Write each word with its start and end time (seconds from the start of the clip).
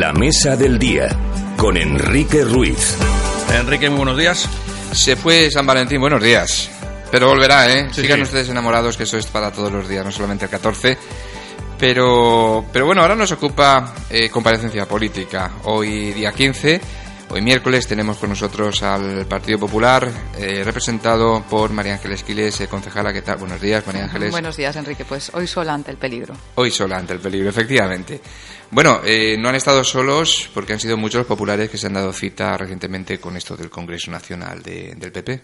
La 0.00 0.14
mesa 0.14 0.56
del 0.56 0.78
día 0.78 1.08
con 1.58 1.76
Enrique 1.76 2.42
Ruiz. 2.42 2.96
Enrique, 3.52 3.90
muy 3.90 3.98
buenos 3.98 4.16
días. 4.16 4.48
Se 4.92 5.14
fue 5.14 5.50
San 5.50 5.66
Valentín, 5.66 6.00
buenos 6.00 6.22
días. 6.22 6.70
Pero 7.10 7.28
volverá, 7.28 7.70
¿eh? 7.70 7.90
Sí, 7.92 8.00
Sigan 8.00 8.16
sí. 8.16 8.22
ustedes 8.22 8.48
enamorados, 8.48 8.96
que 8.96 9.02
eso 9.02 9.18
es 9.18 9.26
para 9.26 9.52
todos 9.52 9.70
los 9.70 9.86
días, 9.86 10.02
no 10.02 10.10
solamente 10.10 10.46
el 10.46 10.50
14. 10.50 10.96
Pero, 11.78 12.64
pero 12.72 12.86
bueno, 12.86 13.02
ahora 13.02 13.14
nos 13.14 13.30
ocupa 13.32 13.92
eh, 14.08 14.30
comparecencia 14.30 14.88
política. 14.88 15.50
Hoy, 15.64 16.14
día 16.14 16.32
15, 16.32 16.80
hoy 17.28 17.42
miércoles, 17.42 17.86
tenemos 17.86 18.16
con 18.16 18.30
nosotros 18.30 18.82
al 18.82 19.26
Partido 19.26 19.58
Popular, 19.58 20.08
eh, 20.38 20.62
representado 20.64 21.42
por 21.42 21.72
María 21.72 21.92
Ángeles 21.92 22.22
Quiles, 22.22 22.58
eh, 22.62 22.68
concejala. 22.68 23.12
¿Qué 23.12 23.20
tal? 23.20 23.36
Buenos 23.36 23.60
días, 23.60 23.86
María 23.86 24.04
Ángeles. 24.04 24.30
Buenos 24.30 24.56
días, 24.56 24.74
Enrique. 24.76 25.04
Pues 25.04 25.30
hoy 25.34 25.46
sola 25.46 25.74
ante 25.74 25.90
el 25.90 25.98
peligro. 25.98 26.34
Hoy 26.54 26.70
sola 26.70 26.96
ante 26.96 27.12
el 27.12 27.20
peligro, 27.20 27.50
efectivamente. 27.50 28.18
Bueno, 28.70 29.00
eh, 29.04 29.36
no 29.38 29.48
han 29.48 29.56
estado 29.56 29.82
solos 29.82 30.48
porque 30.54 30.72
han 30.72 30.80
sido 30.80 30.96
muchos 30.96 31.18
los 31.18 31.26
populares 31.26 31.68
que 31.70 31.76
se 31.78 31.88
han 31.88 31.94
dado 31.94 32.12
cita 32.12 32.56
recientemente 32.56 33.18
con 33.18 33.36
esto 33.36 33.56
del 33.56 33.68
Congreso 33.70 34.10
Nacional 34.10 34.62
de- 34.62 34.94
del 34.96 35.10
PP. 35.10 35.42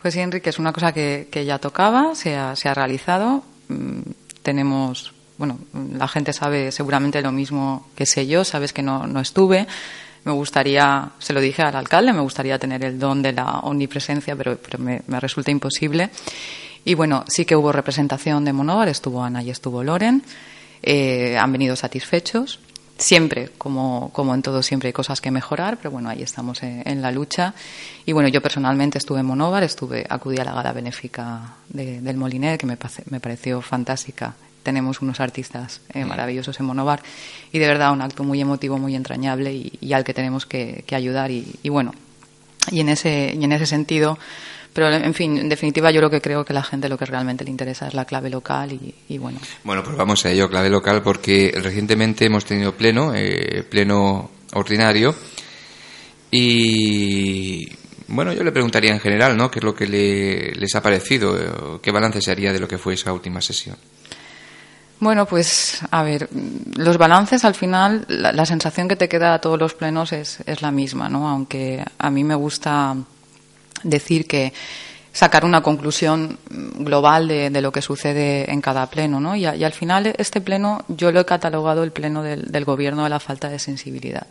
Pues 0.00 0.14
sí, 0.14 0.20
Enrique, 0.20 0.48
es 0.48 0.58
una 0.58 0.72
cosa 0.72 0.92
que, 0.92 1.28
ya 1.44 1.58
tocaba, 1.58 2.14
se 2.14 2.36
ha, 2.36 2.56
se 2.56 2.68
ha 2.68 2.74
realizado. 2.74 3.44
Mm, 3.68 4.00
Tenemos, 4.42 5.12
bueno, 5.36 5.58
la 5.92 6.08
gente 6.08 6.32
sabe 6.32 6.72
seguramente 6.72 7.20
lo 7.20 7.30
mismo 7.30 7.90
que 7.94 8.06
sé 8.06 8.26
yo, 8.26 8.42
sabes 8.42 8.72
que 8.72 8.80
no, 8.82 9.06
no 9.06 9.20
estuve. 9.20 9.66
Me 10.24 10.32
gustaría, 10.32 11.10
se 11.18 11.34
lo 11.34 11.40
dije 11.42 11.60
al 11.60 11.76
alcalde, 11.76 12.14
me 12.14 12.20
gustaría 12.22 12.58
tener 12.58 12.82
el 12.82 12.98
don 12.98 13.20
de 13.20 13.34
la 13.34 13.58
omnipresencia, 13.60 14.34
pero, 14.36 14.56
pero 14.56 14.78
me, 14.78 15.02
me 15.08 15.20
resulta 15.20 15.50
imposible. 15.50 16.08
Y 16.86 16.94
bueno, 16.94 17.24
sí 17.28 17.44
que 17.44 17.54
hubo 17.54 17.70
representación 17.70 18.46
de 18.46 18.54
Monóvar, 18.54 18.88
estuvo 18.88 19.22
Ana 19.22 19.42
y 19.42 19.50
estuvo 19.50 19.84
Loren. 19.84 20.22
Eh, 20.82 21.36
han 21.38 21.52
venido 21.52 21.76
satisfechos. 21.76 22.58
Siempre, 22.96 23.48
como, 23.56 24.10
como 24.12 24.34
en 24.34 24.42
todo, 24.42 24.62
siempre 24.62 24.88
hay 24.88 24.92
cosas 24.92 25.22
que 25.22 25.30
mejorar, 25.30 25.78
pero 25.78 25.90
bueno, 25.90 26.10
ahí 26.10 26.22
estamos 26.22 26.62
en, 26.62 26.82
en 26.86 27.00
la 27.00 27.10
lucha. 27.10 27.54
Y 28.04 28.12
bueno, 28.12 28.28
yo 28.28 28.42
personalmente 28.42 28.98
estuve 28.98 29.20
en 29.20 29.26
Monóvar, 29.26 29.62
estuve, 29.62 30.04
acudí 30.06 30.36
a 30.38 30.44
la 30.44 30.52
gala 30.52 30.72
benéfica 30.74 31.54
de- 31.70 32.02
del 32.02 32.18
Molinet, 32.18 32.60
que 32.60 32.66
me, 32.66 32.76
me 33.08 33.20
pareció 33.20 33.62
fantástica. 33.62 34.34
Tenemos 34.62 35.00
unos 35.00 35.18
artistas 35.20 35.80
eh, 35.94 36.04
maravillosos 36.04 36.60
en 36.60 36.66
Monóvar 36.66 37.00
y 37.50 37.58
de 37.58 37.66
verdad 37.66 37.92
un 37.92 38.02
acto 38.02 38.22
muy 38.22 38.38
emotivo, 38.42 38.76
muy 38.76 38.94
entrañable 38.94 39.54
y, 39.54 39.72
y 39.80 39.94
al 39.94 40.04
que 40.04 40.12
tenemos 40.12 40.44
que, 40.44 40.84
que 40.86 40.94
ayudar. 40.94 41.30
Y, 41.30 41.54
y 41.62 41.70
bueno, 41.70 41.94
y 42.70 42.80
en 42.80 42.90
ese, 42.90 43.34
y 43.34 43.42
en 43.42 43.52
ese 43.52 43.64
sentido, 43.64 44.18
pero 44.72 44.90
en 44.92 45.14
fin, 45.14 45.36
en 45.38 45.48
definitiva, 45.48 45.90
yo 45.90 46.00
lo 46.00 46.10
que 46.10 46.20
creo 46.20 46.44
que 46.44 46.52
la 46.54 46.62
gente 46.62 46.88
lo 46.88 46.96
que 46.98 47.04
realmente 47.06 47.44
le 47.44 47.50
interesa 47.50 47.88
es 47.88 47.94
la 47.94 48.04
clave 48.04 48.30
local 48.30 48.72
y, 48.72 48.94
y 49.08 49.18
bueno, 49.18 49.38
Bueno, 49.64 49.82
pues 49.82 49.96
vamos 49.96 50.24
a 50.24 50.30
ello, 50.30 50.48
clave 50.48 50.70
local, 50.70 51.02
porque 51.02 51.52
recientemente 51.62 52.24
hemos 52.26 52.44
tenido 52.44 52.74
pleno, 52.74 53.12
eh, 53.14 53.64
pleno 53.68 54.30
ordinario, 54.54 55.14
y 56.30 57.68
bueno, 58.08 58.32
yo 58.32 58.42
le 58.44 58.52
preguntaría 58.52 58.92
en 58.92 59.00
general, 59.00 59.36
¿no? 59.36 59.50
¿Qué 59.50 59.58
es 59.60 59.64
lo 59.64 59.74
que 59.74 59.86
le- 59.86 60.52
les 60.54 60.74
ha 60.74 60.82
parecido? 60.82 61.80
¿Qué 61.82 61.90
balance 61.90 62.20
se 62.20 62.30
haría 62.30 62.52
de 62.52 62.60
lo 62.60 62.68
que 62.68 62.78
fue 62.78 62.94
esa 62.94 63.12
última 63.12 63.40
sesión? 63.40 63.76
Bueno, 65.00 65.24
pues 65.26 65.80
a 65.90 66.02
ver, 66.02 66.28
los 66.76 66.98
balances 66.98 67.44
al 67.44 67.54
final, 67.54 68.04
la, 68.08 68.32
la 68.32 68.44
sensación 68.44 68.86
que 68.86 68.96
te 68.96 69.08
queda 69.08 69.32
a 69.34 69.40
todos 69.40 69.58
los 69.58 69.74
plenos 69.74 70.12
es, 70.12 70.40
es 70.46 70.60
la 70.60 70.70
misma, 70.70 71.08
¿no? 71.08 71.26
Aunque 71.28 71.82
a 71.98 72.10
mí 72.10 72.22
me 72.22 72.34
gusta 72.34 72.94
decir 73.82 74.26
que 74.26 74.52
sacar 75.12 75.44
una 75.44 75.62
conclusión 75.62 76.38
global 76.48 77.28
de, 77.28 77.60
lo 77.60 77.72
que 77.72 77.82
sucede 77.82 78.50
en 78.50 78.60
cada 78.60 78.88
pleno, 78.88 79.20
¿no? 79.20 79.34
Y, 79.36 79.44
al 79.44 79.72
final 79.72 80.12
este 80.18 80.40
pleno 80.40 80.84
yo 80.88 81.10
lo 81.12 81.20
he 81.20 81.24
catalogado 81.24 81.82
el 81.82 81.92
pleno 81.92 82.22
del, 82.22 82.64
gobierno 82.64 83.04
de 83.04 83.10
la 83.10 83.20
falta 83.20 83.48
de 83.48 83.58
sensibilidad. 83.58 84.26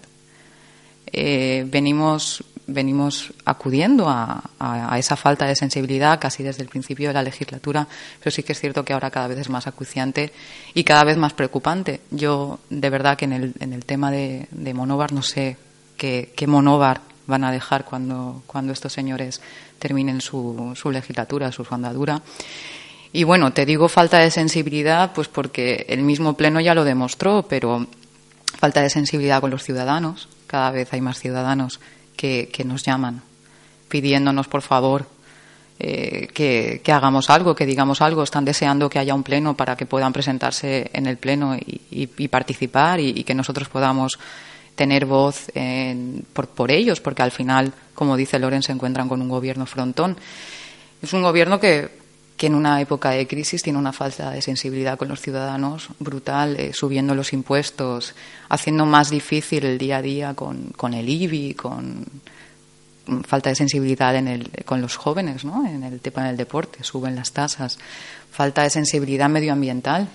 Eh, 1.12 1.66
venimos 1.68 2.44
venimos 2.72 3.34
acudiendo 3.46 4.06
a 4.08 4.96
esa 5.00 5.16
falta 5.16 5.48
de 5.48 5.56
sensibilidad 5.56 6.20
casi 6.20 6.44
desde 6.44 6.62
el 6.62 6.70
principio 6.70 7.08
de 7.08 7.16
la 7.16 7.24
legislatura, 7.24 7.88
pero 8.20 8.30
sí 8.32 8.44
que 8.44 8.52
es 8.54 8.60
cierto 8.60 8.86
que 8.86 8.94
ahora 8.94 9.10
cada 9.10 9.28
vez 9.28 9.40
es 9.40 9.50
más 9.50 9.66
acuciante 9.66 10.32
y 10.76 10.84
cada 10.84 11.04
vez 11.04 11.18
más 11.18 11.34
preocupante. 11.34 12.02
Yo, 12.12 12.60
de 12.70 12.90
verdad, 12.92 13.18
que 13.18 13.26
en 13.26 13.34
el, 13.34 13.54
en 13.60 13.74
el 13.74 13.86
tema 13.86 14.12
de, 14.12 14.48
de 14.52 14.74
Monóvar 14.76 15.14
no 15.14 15.24
sé 15.24 15.58
qué, 15.98 16.32
qué 16.36 16.46
Monóvar 16.46 17.02
van 17.30 17.46
a 17.46 17.52
dejar 17.52 17.86
cuando, 17.86 18.44
cuando 18.46 18.74
estos 18.74 18.92
señores 18.92 19.42
terminen 19.80 20.20
su, 20.20 20.74
su 20.76 20.92
legislatura, 20.92 21.52
su 21.52 21.66
andadura. 21.70 22.22
Y 23.14 23.24
bueno, 23.24 23.54
te 23.54 23.66
digo 23.66 23.88
falta 23.88 24.20
de 24.20 24.32
sensibilidad, 24.32 25.14
pues 25.14 25.28
porque 25.28 25.86
el 25.90 26.02
mismo 26.02 26.36
Pleno 26.36 26.60
ya 26.60 26.76
lo 26.76 26.84
demostró, 26.84 27.44
pero 27.48 27.88
falta 28.58 28.82
de 28.82 28.90
sensibilidad 28.90 29.42
con 29.42 29.50
los 29.50 29.64
ciudadanos. 29.64 30.28
Cada 30.46 30.72
vez 30.72 30.92
hay 30.94 31.02
más 31.02 31.20
ciudadanos 31.20 31.80
que, 32.18 32.50
que 32.52 32.66
nos 32.66 32.84
llaman 32.84 33.22
pidiéndonos, 33.90 34.48
por 34.48 34.62
favor, 34.62 35.08
eh, 35.80 36.28
que, 36.34 36.82
que 36.84 36.92
hagamos 36.92 37.30
algo, 37.30 37.56
que 37.56 37.66
digamos 37.66 38.02
algo. 38.02 38.24
Están 38.24 38.46
deseando 38.46 38.90
que 38.90 39.00
haya 39.00 39.14
un 39.14 39.24
pleno 39.24 39.58
para 39.58 39.76
que 39.76 39.86
puedan 39.86 40.14
presentarse 40.14 40.90
en 40.94 41.08
el 41.08 41.18
pleno 41.18 41.58
y, 41.58 42.08
participar 42.28 43.00
y 43.00 43.24
que 43.24 43.34
nosotros 43.34 43.68
podamos 43.68 44.20
tener 44.80 45.06
voz 45.06 45.52
en- 45.56 46.24
por, 46.32 46.48
por 46.48 46.72
ellos, 46.72 47.02
porque 47.02 47.22
al 47.22 47.32
final, 47.32 47.74
como 47.94 48.16
dice 48.16 48.40
Loren, 48.40 48.64
se 48.64 48.72
encuentran 48.72 49.10
con 49.10 49.22
un 49.22 49.28
gobierno 49.28 49.66
frontón. 49.66 50.16
Es 51.02 51.12
un 51.12 51.22
gobierno 51.22 51.60
que, 51.60 51.90
en 52.40 52.56
una 52.56 52.80
época 52.80 53.10
de 53.10 53.28
crisis 53.28 53.62
tiene 53.62 53.78
una 53.78 53.92
falta 53.92 54.32
de 54.32 54.42
sensibilidad 54.42 54.98
con 54.98 55.10
los 55.10 55.20
ciudadanos 55.20 55.90
brutal, 56.00 56.56
eh, 56.58 56.72
subiendo 56.74 57.14
los 57.14 57.34
impuestos, 57.34 58.16
haciendo 58.48 58.86
más 58.86 59.10
difícil 59.10 59.66
el 59.66 59.78
día 59.78 59.98
a 59.98 60.02
día 60.02 60.34
con, 60.34 60.94
el 60.94 61.10
IBI, 61.10 61.54
con 61.56 62.06
falta 63.28 63.50
de 63.50 63.56
sensibilidad 63.58 64.16
en 64.16 64.30
el, 64.30 64.50
con 64.66 64.80
los 64.82 64.96
jóvenes, 64.96 65.44
¿no? 65.44 65.68
en 65.68 65.84
el 65.84 66.00
tema 66.00 66.28
del 66.28 66.38
deporte, 66.38 66.84
suben 66.86 67.16
las 67.18 67.34
tasas, 67.34 67.78
falta 68.32 68.64
de 68.64 68.70
sensibilidad 68.70 69.28
medioambiental. 69.28 70.08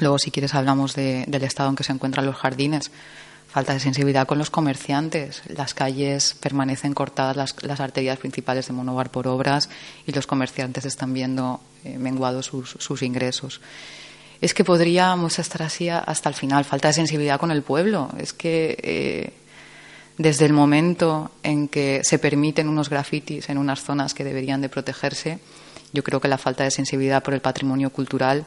Luego, 0.00 0.18
si 0.18 0.32
quieres, 0.32 0.54
hablamos 0.54 0.94
de- 0.94 1.24
del 1.28 1.44
estado 1.44 1.68
en 1.70 1.76
que 1.76 1.84
se 1.84 1.92
encuentran 1.92 2.26
los 2.26 2.34
jardines. 2.34 2.90
Falta 3.54 3.72
de 3.72 3.78
sensibilidad 3.78 4.26
con 4.26 4.38
los 4.38 4.50
comerciantes. 4.50 5.42
Las 5.46 5.74
calles 5.74 6.34
permanecen 6.40 6.92
cortadas, 6.92 7.54
las, 7.62 7.78
arterias 7.78 8.18
principales 8.18 8.66
de 8.66 8.72
Monóvar 8.72 9.12
por 9.12 9.28
obras 9.28 9.70
y 10.08 10.10
los 10.10 10.26
comerciantes 10.26 10.84
están 10.86 11.14
viendo 11.14 11.60
eh, 11.84 11.96
menguados 11.96 12.46
sus, 12.46 12.70
sus 12.80 13.02
ingresos. 13.04 13.60
Es 14.40 14.54
que 14.54 14.64
podríamos 14.64 15.38
estar 15.38 15.62
así 15.62 15.88
hasta 15.88 16.28
el 16.28 16.34
final. 16.34 16.64
Falta 16.64 16.88
de 16.88 16.94
sensibilidad 16.94 17.38
con 17.38 17.52
el 17.52 17.62
pueblo. 17.62 18.10
Es 18.18 18.32
que 18.32 18.76
eh, 18.82 19.32
desde 20.18 20.46
el 20.46 20.52
momento 20.52 21.30
en 21.44 21.68
que 21.68 22.00
se 22.02 22.18
permiten 22.18 22.68
unos 22.68 22.90
grafitis 22.90 23.48
en 23.50 23.58
unas 23.58 23.84
zonas 23.84 24.14
que 24.14 24.24
deberían 24.24 24.62
de 24.62 24.68
protegerse, 24.68 25.38
yo 25.92 26.02
creo 26.02 26.20
que 26.20 26.26
la 26.26 26.38
falta 26.38 26.64
de 26.64 26.72
sensibilidad 26.72 27.22
por 27.22 27.34
el 27.34 27.40
patrimonio 27.40 27.90
cultural 27.90 28.46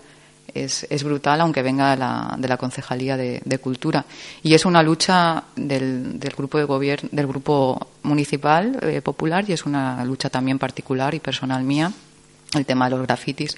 es, 0.53 0.85
es 0.89 1.03
brutal, 1.03 1.41
aunque 1.41 1.61
venga 1.61 1.91
de 1.91 1.97
la, 1.97 2.35
de 2.37 2.47
la 2.47 2.57
Concejalía 2.57 3.17
de, 3.17 3.59
Cultura. 3.59 4.05
Y 4.43 4.53
es 4.53 4.65
una 4.65 4.83
lucha 4.83 5.43
del, 5.55 6.19
del 6.19 6.33
grupo 6.33 6.57
de 6.57 6.63
gobierno, 6.63 7.09
del 7.11 7.27
grupo 7.27 7.87
municipal 8.03 8.77
eh, 8.81 9.01
popular 9.01 9.45
y 9.47 9.53
es 9.53 9.65
una 9.65 10.03
lucha 10.05 10.29
también 10.29 10.59
particular 10.59 11.13
y 11.13 11.19
personal 11.19 11.63
mía 11.63 11.91
el 12.53 12.65
tema 12.65 12.85
de 12.85 12.91
los 12.91 13.05
grafitis, 13.05 13.57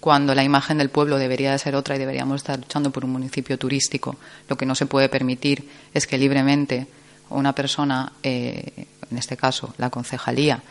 cuando 0.00 0.34
la 0.34 0.44
imagen 0.44 0.78
del 0.78 0.90
pueblo 0.90 1.18
debería 1.18 1.52
de 1.52 1.58
ser 1.58 1.74
otra 1.74 1.96
y 1.96 1.98
deberíamos 1.98 2.36
estar 2.36 2.58
luchando 2.58 2.90
por 2.90 3.04
un 3.04 3.10
municipio 3.10 3.58
turístico. 3.58 4.16
Lo 4.48 4.56
que 4.56 4.66
no 4.66 4.74
se 4.74 4.86
puede 4.86 5.08
permitir 5.08 5.68
es 5.92 6.06
que 6.06 6.18
libremente 6.18 6.86
una 7.30 7.52
persona, 7.52 8.12
eh, 8.22 8.86
en 9.10 9.18
este 9.18 9.36
caso 9.36 9.74
la 9.76 9.90
concejalía, 9.90 10.62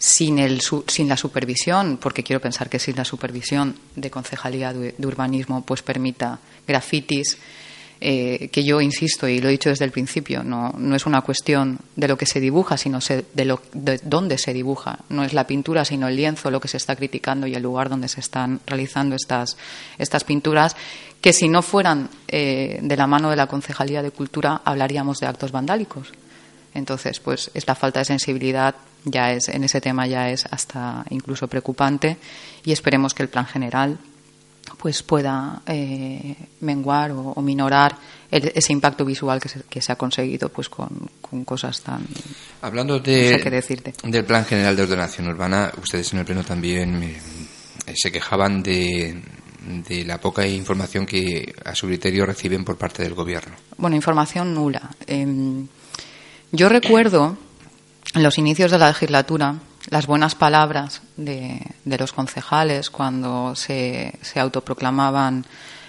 sin, 0.00 0.38
el, 0.38 0.62
sin 0.86 1.08
la 1.08 1.16
supervisión, 1.18 1.98
porque 2.00 2.22
quiero 2.24 2.40
pensar 2.40 2.70
que 2.70 2.78
sin 2.78 2.96
la 2.96 3.04
supervisión 3.04 3.76
de 3.94 4.10
concejalía 4.10 4.72
de, 4.72 4.94
urbanismo, 5.06 5.62
pues 5.62 5.82
permita 5.82 6.38
grafitis, 6.66 7.36
eh, 8.02 8.48
que 8.50 8.64
yo 8.64 8.80
insisto 8.80 9.28
y 9.28 9.42
lo 9.42 9.48
he 9.48 9.52
dicho 9.52 9.68
desde 9.68 9.84
el 9.84 9.90
principio, 9.90 10.42
no, 10.42 10.72
es 10.96 11.04
una 11.04 11.20
cuestión 11.20 11.78
de 11.96 12.08
lo 12.08 12.16
que 12.16 12.24
se 12.24 12.40
dibuja, 12.40 12.78
sino 12.78 13.02
se- 13.02 13.26
de, 13.34 13.44
lo, 13.44 13.60
de 13.74 14.00
dónde 14.02 14.38
se 14.38 14.54
dibuja. 14.54 15.00
No 15.10 15.22
es 15.22 15.34
la 15.34 15.46
pintura, 15.46 15.84
sino 15.84 16.08
el 16.08 16.16
lienzo 16.16 16.50
lo 16.50 16.60
que 16.62 16.68
se 16.68 16.78
está 16.78 16.96
criticando 16.96 17.46
y 17.46 17.54
el 17.54 17.62
lugar 17.62 17.90
donde 17.90 18.08
se 18.08 18.20
están 18.20 18.60
realizando 18.66 19.16
estas, 19.16 19.58
estas 19.98 20.24
pinturas, 20.24 20.76
que 21.20 21.34
si 21.34 21.46
no 21.50 21.60
fueran 21.60 22.08
eh, 22.28 22.78
de 22.80 22.96
la 22.96 23.06
mano 23.06 23.28
de 23.28 23.36
la 23.36 23.46
Concejalía 23.48 24.02
de 24.02 24.12
Cultura, 24.12 24.62
hablaríamos 24.64 25.18
de 25.18 25.26
actos 25.26 25.52
vandálicos. 25.52 26.10
Entonces, 26.72 27.20
pues 27.20 27.50
esta 27.52 27.74
falta 27.74 27.98
de 27.98 28.06
sensibilidad 28.06 28.74
ya 29.04 29.32
es 29.32 29.48
en 29.48 29.64
ese 29.64 29.80
tema 29.80 30.06
ya 30.06 30.28
es 30.30 30.44
hasta 30.50 31.04
incluso 31.10 31.48
preocupante 31.48 32.16
y 32.64 32.72
esperemos 32.72 33.14
que 33.14 33.22
el 33.22 33.28
plan 33.28 33.46
general 33.46 33.98
pues 34.78 35.02
pueda 35.02 35.62
eh, 35.66 36.36
menguar 36.60 37.10
o, 37.12 37.32
o 37.32 37.42
minorar 37.42 37.96
el- 38.30 38.52
ese 38.54 38.72
impacto 38.72 39.04
visual 39.04 39.40
que 39.40 39.48
se, 39.48 39.62
que 39.68 39.80
se 39.82 39.90
ha 39.92 39.96
conseguido 39.96 40.48
pues 40.50 40.68
con, 40.68 40.88
con 41.20 41.44
cosas 41.44 41.80
tan 41.80 42.06
Hablando 42.62 42.94
no 42.98 43.00
de, 43.02 43.30
sé 43.36 43.40
qué 43.40 43.50
decirte. 43.50 43.94
del 44.04 44.24
Plan 44.24 44.44
General 44.44 44.76
de 44.76 44.82
Ordenación 44.82 45.28
Urbana, 45.28 45.72
ustedes 45.82 46.12
en 46.12 46.20
el 46.20 46.24
Pleno 46.24 46.44
también 46.44 47.02
eh, 47.02 47.18
se 47.96 48.12
quejaban 48.12 48.62
de, 48.62 49.20
de 49.88 50.04
la 50.04 50.18
poca 50.20 50.46
información 50.46 51.04
que 51.06 51.52
a 51.64 51.74
su 51.74 51.86
criterio 51.86 52.24
reciben 52.26 52.64
por 52.64 52.76
parte 52.76 53.02
del 53.02 53.14
gobierno. 53.14 53.56
Bueno, 53.78 53.96
información 53.96 54.54
nula. 54.54 54.90
Em, 55.06 55.66
yo 56.52 56.68
recuerdo 56.68 57.36
en 58.14 58.22
los 58.22 58.38
inicios 58.38 58.70
de 58.70 58.78
la 58.78 58.88
legislatura 58.88 59.56
las 59.88 60.06
buenas 60.06 60.34
palabras 60.34 61.02
de, 61.16 61.60
los 61.84 62.12
concejales 62.12 62.90
cuando 62.90 63.54
se, 63.56 64.12
autoproclamaban 64.34 65.46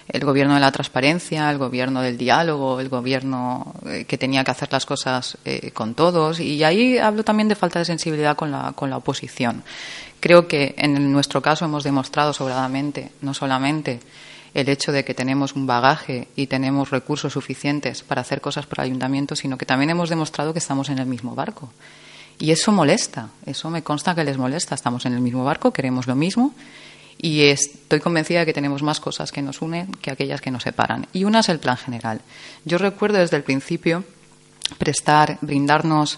el 0.08 0.26
gobierno 0.26 0.56
de 0.56 0.60
la 0.60 0.72
transparencia, 0.72 1.50
el 1.50 1.58
gobierno 1.58 2.02
del 2.02 2.18
diálogo, 2.18 2.80
el 2.80 2.90
gobierno 2.90 3.74
eh, 3.86 4.06
que 4.06 4.18
tenía 4.18 4.44
que 4.44 4.52
hacer 4.52 4.70
las 4.72 4.86
cosas 4.86 5.38
eh, 5.46 5.72
con 5.72 5.94
todos. 5.94 6.40
Y 6.40 6.64
ahí 6.64 6.98
hablo 6.98 7.24
también 7.24 7.48
de 7.48 7.56
falta 7.56 7.80
de 7.80 7.86
sensibilidad 7.86 8.36
con 8.36 8.52
la, 8.52 8.74
con 8.74 8.90
la 8.90 8.98
oposición. 8.98 9.64
Creo 10.20 10.48
que 10.48 10.76
en 10.78 11.12
nuestro 11.12 11.42
caso 11.42 11.66
hemos 11.66 11.84
demostrado 11.84 12.34
sobradamente, 12.34 13.12
no 13.22 13.34
solamente 13.34 14.00
el 14.54 14.68
hecho 14.68 14.92
de 14.92 15.06
que 15.06 15.14
tenemos 15.14 15.54
un 15.56 15.66
bagaje 15.66 16.28
y 16.36 16.48
tenemos 16.48 16.90
recursos 16.90 17.34
suficientes 17.34 18.04
para 18.04 18.22
hacer 18.22 18.42
cosas 18.42 18.66
por 18.66 18.80
el 18.80 18.86
ayuntamiento, 18.86 19.36
sino 19.36 19.58
que 19.58 19.66
también 19.66 19.92
hemos 19.92 20.10
demostrado 20.10 20.52
que 20.52 20.60
estamos 20.60 20.90
en 20.90 21.00
el 21.00 21.06
mismo 21.06 21.36
barco. 21.36 21.72
Y 22.42 22.50
eso 22.50 22.72
molesta, 22.72 23.30
eso 23.46 23.70
me 23.70 23.84
consta 23.84 24.16
que 24.16 24.24
les 24.24 24.36
molesta. 24.36 24.74
Estamos 24.74 25.06
en 25.06 25.14
el 25.14 25.22
mismo 25.22 25.44
barco, 25.44 25.72
queremos 25.72 26.08
lo 26.08 26.16
mismo 26.16 26.56
y 27.20 27.44
estoy 27.44 28.00
convencida 28.00 28.40
de 28.40 28.48
que 28.48 28.54
tenemos 28.54 28.82
más 28.82 29.00
cosas 29.00 29.32
que 29.32 29.44
nos 29.44 29.62
unen 29.62 29.92
que 30.02 30.10
aquellas 30.10 30.42
que 30.42 30.50
nos 30.50 30.64
separan. 30.64 31.06
Y 31.14 31.24
una 31.24 31.42
es 31.42 31.50
el 31.50 31.60
plan 31.60 31.78
general. 31.78 32.20
Yo 32.66 32.80
recuerdo 32.80 33.20
desde 33.20 33.38
el 33.38 33.44
principio 33.44 34.04
prestar, 34.80 35.38
brindarnos 35.42 36.18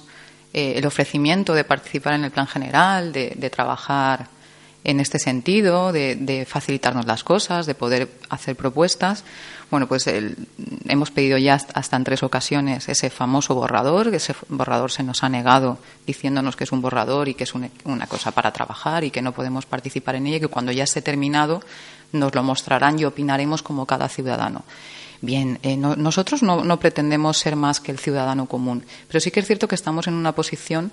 eh, 0.53 0.75
el 0.77 0.85
ofrecimiento 0.85 1.53
de 1.53 1.65
participar 1.65 2.13
en 2.13 2.23
el 2.23 2.31
plan 2.31 2.47
general, 2.47 3.11
de 3.11 3.49
trabajar 3.49 4.29
en 4.83 4.99
este 4.99 5.19
sentido, 5.19 5.91
de, 5.91 6.45
facilitarnos 6.47 7.05
las 7.05 7.23
cosas, 7.23 7.65
de 7.65 7.75
poder 7.75 8.09
hacer 8.29 8.55
propuestas. 8.55 9.23
Bueno, 9.71 9.87
pues 9.87 10.05
hemos 10.87 11.11
pedido 11.11 11.37
ya 11.37 11.55
hasta 11.73 11.95
en 11.95 12.03
tres 12.03 12.21
ocasiones 12.21 12.89
ese 12.89 13.09
famoso 13.09 13.55
borrador, 13.55 14.13
ese 14.13 14.35
borrador 14.49 14.91
se 14.91 15.03
nos 15.03 15.23
ha 15.23 15.29
negado 15.29 15.79
diciéndonos 16.05 16.55
que 16.55 16.65
es 16.65 16.71
un 16.71 16.81
borrador 16.81 17.29
y 17.29 17.33
que 17.33 17.45
es 17.45 17.53
una 17.55 18.07
cosa 18.07 18.31
para 18.31 18.51
trabajar 18.51 19.03
y 19.03 19.11
que 19.11 19.21
no 19.21 19.31
podemos 19.31 19.65
participar 19.65 20.15
en 20.15 20.27
ella 20.27 20.37
y 20.37 20.41
que 20.41 20.47
cuando 20.47 20.71
ya 20.71 20.83
esté 20.83 21.01
terminado 21.01 21.61
nos 22.11 22.35
lo 22.35 22.43
mostrarán 22.43 22.99
y 22.99 23.05
opinaremos 23.05 23.63
como 23.63 23.85
cada 23.85 24.07
ciudadano. 24.09 24.63
Bien, 25.21 25.57
eh, 25.63 25.77
nosotros 25.77 26.43
no, 26.43 26.65
no 26.65 26.79
pretendemos 26.79 27.37
ser 27.37 27.55
más 27.55 27.79
que 27.79 27.93
el 27.93 27.97
ciudadano 27.97 28.45
común, 28.45 28.83
pero 29.07 29.21
sí 29.21 29.31
que 29.31 29.39
es 29.39 29.47
cierto 29.47 29.69
que 29.69 29.75
estamos 29.75 30.07
en 30.07 30.15
una 30.15 30.33
posición 30.33 30.91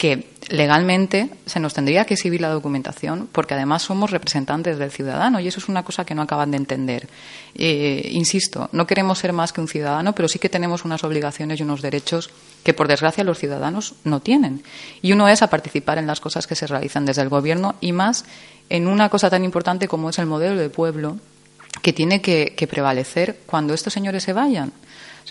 que 0.00 0.24
legalmente 0.48 1.28
se 1.44 1.60
nos 1.60 1.74
tendría 1.74 2.06
que 2.06 2.14
exhibir 2.14 2.40
la 2.40 2.48
documentación 2.48 3.28
porque 3.30 3.52
además 3.52 3.82
somos 3.82 4.10
representantes 4.10 4.78
del 4.78 4.90
ciudadano 4.90 5.40
y 5.40 5.46
eso 5.46 5.60
es 5.60 5.68
una 5.68 5.82
cosa 5.82 6.06
que 6.06 6.14
no 6.14 6.22
acaban 6.22 6.50
de 6.50 6.56
entender. 6.56 7.06
Eh, 7.54 8.08
insisto, 8.12 8.70
no 8.72 8.86
queremos 8.86 9.18
ser 9.18 9.34
más 9.34 9.52
que 9.52 9.60
un 9.60 9.68
ciudadano, 9.68 10.14
pero 10.14 10.26
sí 10.26 10.38
que 10.38 10.48
tenemos 10.48 10.86
unas 10.86 11.04
obligaciones 11.04 11.60
y 11.60 11.64
unos 11.64 11.82
derechos 11.82 12.30
que 12.64 12.72
por 12.72 12.88
desgracia 12.88 13.24
los 13.24 13.38
ciudadanos 13.38 13.94
no 14.04 14.20
tienen. 14.20 14.62
Y 15.02 15.12
uno 15.12 15.28
es 15.28 15.42
a 15.42 15.50
participar 15.50 15.98
en 15.98 16.06
las 16.06 16.22
cosas 16.22 16.46
que 16.46 16.54
se 16.54 16.66
realizan 16.66 17.04
desde 17.04 17.20
el 17.20 17.28
gobierno 17.28 17.74
y 17.82 17.92
más 17.92 18.24
en 18.70 18.86
una 18.86 19.10
cosa 19.10 19.28
tan 19.28 19.44
importante 19.44 19.86
como 19.86 20.08
es 20.08 20.18
el 20.18 20.24
modelo 20.24 20.58
de 20.58 20.70
pueblo 20.70 21.18
que 21.82 21.92
tiene 21.92 22.22
que, 22.22 22.66
prevalecer 22.70 23.40
cuando 23.44 23.74
estos 23.74 23.92
señores 23.92 24.22
se 24.22 24.32
vayan. 24.32 24.72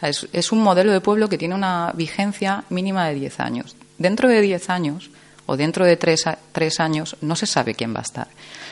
Es, 0.01 0.51
un 0.51 0.61
modelo 0.61 0.91
de 0.91 1.01
pueblo 1.01 1.29
que 1.29 1.37
tiene 1.37 1.55
una 1.55 1.91
vigencia 1.93 2.63
mínima 2.69 3.07
de 3.07 3.15
10 3.15 3.39
años 3.39 3.75
dentro 3.99 4.29
de 4.29 4.41
diez 4.41 4.71
años 4.71 5.11
o 5.45 5.57
dentro 5.57 5.85
de 5.85 5.97
tres, 5.97 6.25
tres, 6.51 6.79
años 6.79 7.17
no 7.21 7.35
se 7.35 7.45
sabe 7.45 7.75
quién 7.75 7.93
va 7.93 7.99
a 7.99 8.03
estar. 8.03 8.27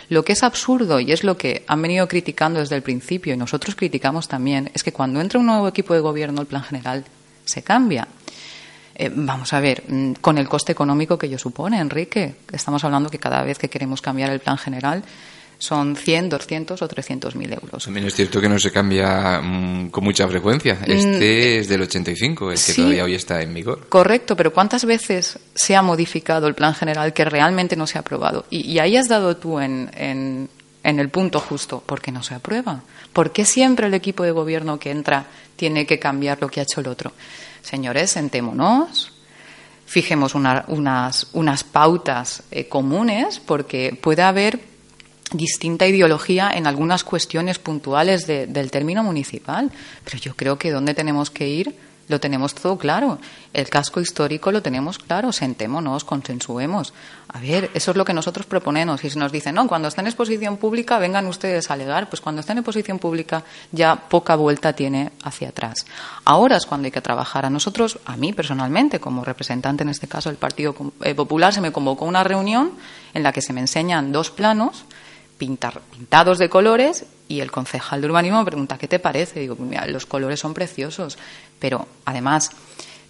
Lo 0.10 0.24
que 0.24 0.34
es 0.34 0.44
absurdo 0.44 1.00
y 1.00 1.12
es 1.12 1.24
lo 1.24 1.38
que 1.38 1.64
han 1.68 1.82
venido 1.82 2.08
criticando 2.08 2.60
desde 2.60 2.76
el 2.76 2.82
principio 2.82 3.34
y 3.34 3.38
nosotros 3.38 3.76
criticamos 3.76 4.28
también 4.28 4.72
es 4.74 4.84
que 4.84 4.94
cuando 4.94 5.20
entra 5.20 5.40
un 5.40 5.48
nuevo 5.48 5.68
equipo 5.68 5.94
de 5.94 6.00
gobierno 6.00 6.42
el 6.42 6.48
plan 6.48 6.64
general 6.64 7.04
se 7.46 7.62
cambia. 7.62 8.08
Eh, 8.96 9.12
vamos 9.14 9.54
a 9.54 9.60
ver, 9.60 9.84
mm, 9.88 10.14
con 10.14 10.38
el 10.38 10.48
coste 10.48 10.72
económico 10.72 11.18
que 11.18 11.28
ello 11.28 11.38
supone, 11.38 11.80
Enrique. 11.80 12.36
Estamos 12.52 12.84
hablando 12.84 13.10
que 13.10 13.20
cada 13.20 13.44
vez 13.44 13.60
que 13.60 13.70
queremos 13.70 14.02
cambiar 14.02 14.32
el 14.32 14.40
plan 14.40 14.58
general 14.58 15.04
son 15.60 15.96
100, 15.96 16.30
200 16.30 16.82
o 16.82 16.88
300 16.88 17.36
mil 17.36 17.52
euros. 17.52 17.86
También 17.86 18.06
es 18.06 18.16
cierto 18.16 18.40
que 18.40 18.48
no 18.48 18.60
se 18.60 18.72
cambia 18.72 19.42
mm, 19.42 19.90
con 19.90 20.04
mucha 20.04 20.28
frecuencia. 20.28 20.76
Mm, 20.76 20.92
este 20.92 21.60
es 21.60 21.68
del 21.68 21.82
85, 21.82 22.52
el 22.52 22.60
que 22.64 22.74
todavía 22.74 23.04
hoy 23.04 23.16
está 23.16 23.42
en 23.42 23.54
vigor. 23.54 23.88
Correcto, 23.90 24.36
pero 24.36 24.54
¿cuántas 24.54 24.86
veces 24.86 25.40
se 25.56 25.76
ha 25.76 25.82
modificado 25.82 26.48
el 26.48 26.56
plan 26.56 26.76
general 26.76 27.14
que 27.14 27.26
realmente 27.26 27.76
no 27.76 27.88
se 27.88 27.98
ha 27.98 28.02
aprobado? 28.02 28.46
Y, 28.50 28.78
ahí 28.80 28.98
has 28.98 29.08
dado 29.08 29.38
tú 29.38 29.60
en, 29.60 29.90
en, 29.96 30.50
en 30.84 31.00
el 31.00 31.10
punto 31.10 31.40
justo. 31.40 31.82
¿Por 31.86 32.02
qué 32.02 32.12
no 32.12 32.22
se 32.22 32.36
aprueba? 32.36 32.82
¿Por 33.12 33.32
qué 33.32 33.46
siempre 33.46 33.88
el 33.88 33.94
equipo 33.94 34.24
de 34.24 34.32
gobierno 34.32 34.78
que 34.78 34.92
entra 34.92 35.26
tiene 35.56 35.88
que 35.88 35.98
cambiar 35.98 36.40
lo 36.40 36.50
que 36.50 36.60
ha 36.60 36.64
hecho 36.64 36.82
el 36.82 36.88
otro? 36.88 37.14
Señores, 37.64 38.12
sentémonos, 38.12 39.12
fijemos 39.88 40.36
unas, 40.36 41.28
unas 41.34 41.64
pautas 41.64 42.44
eh, 42.52 42.68
comunes, 42.68 43.40
porque 43.40 43.98
puede 44.00 44.22
haber 44.22 44.60
distinta 45.32 45.88
ideología 45.88 46.52
en 46.54 46.68
algunas 46.68 47.04
cuestiones 47.04 47.60
puntuales 47.60 48.28
del 48.28 48.72
término 48.72 49.04
municipal. 49.04 49.72
Pero 50.04 50.18
yo 50.18 50.36
creo 50.36 50.58
que 50.58 50.72
donde 50.72 50.94
tenemos 50.94 51.30
que 51.30 51.48
ir 51.48 51.76
lo 52.08 52.20
tenemos 52.20 52.56
todo 52.56 52.78
claro. 52.78 53.20
El 53.54 53.70
casco 53.70 54.00
histórico 54.00 54.52
lo 54.52 54.62
tenemos 54.62 54.98
claro. 54.98 55.32
Sentémonos, 55.34 56.06
consensuemos. 56.06 56.94
A 57.28 57.40
ver, 57.40 57.70
eso 57.74 57.92
es 57.92 57.98
lo 57.98 58.06
que 58.06 58.14
nosotros 58.14 58.46
proponemos. 58.46 59.04
Y 59.04 59.10
si 59.10 59.20
nos 59.20 59.32
dicen, 59.32 59.56
no, 59.56 59.68
cuando 59.68 59.90
está 59.90 60.02
en 60.02 60.08
exposición 60.08 60.58
pública, 60.58 61.00
vengan 61.00 61.28
ustedes 61.28 61.70
a 61.70 61.74
alegar. 61.74 62.10
Pues 62.10 62.22
cuando 62.22 62.40
está 62.40 62.54
en 62.54 62.60
exposición 62.60 62.98
pública 62.98 63.44
ya 63.72 63.96
poca 63.96 64.36
vuelta 64.36 64.74
tiene 64.74 65.12
hacia 65.24 65.50
atrás. 65.50 65.86
Ahora 66.24 66.56
es 66.56 66.66
cuando 66.66 66.86
hay 66.86 66.92
que 66.92 67.02
trabajar. 67.02 67.46
A 67.46 67.50
nosotros, 67.50 68.00
a 68.06 68.16
mí 68.16 68.32
personalmente, 68.32 69.00
como 69.00 69.26
representante 69.26 69.84
en 69.84 69.90
este 69.90 70.08
caso 70.08 70.30
del 70.30 70.38
Partido 70.38 70.76
eh, 71.02 71.14
Popular, 71.14 71.54
se 71.54 71.62
me 71.62 71.74
convocó 71.74 72.06
una 72.06 72.24
reunión 72.24 72.72
en 73.14 73.24
la 73.24 73.34
que 73.34 73.42
se 73.42 73.52
me 73.52 73.60
enseñan 73.60 74.14
dos 74.14 74.32
planos 74.32 74.86
pintar, 75.38 75.82
pintados 75.92 76.38
de 76.38 76.50
colores 76.50 77.06
y 77.28 77.40
el 77.42 77.52
concejal 77.52 78.02
de 78.02 78.08
urbanismo 78.08 78.40
me 78.40 78.46
pregunta, 78.46 78.78
¿qué 78.78 78.88
te 78.88 79.00
parece? 79.00 79.40
Digo, 79.40 79.58
los 79.88 80.06
colores 80.06 80.40
son 80.40 80.54
preciosos, 80.54 81.18
pero 81.60 81.88
además 82.06 82.52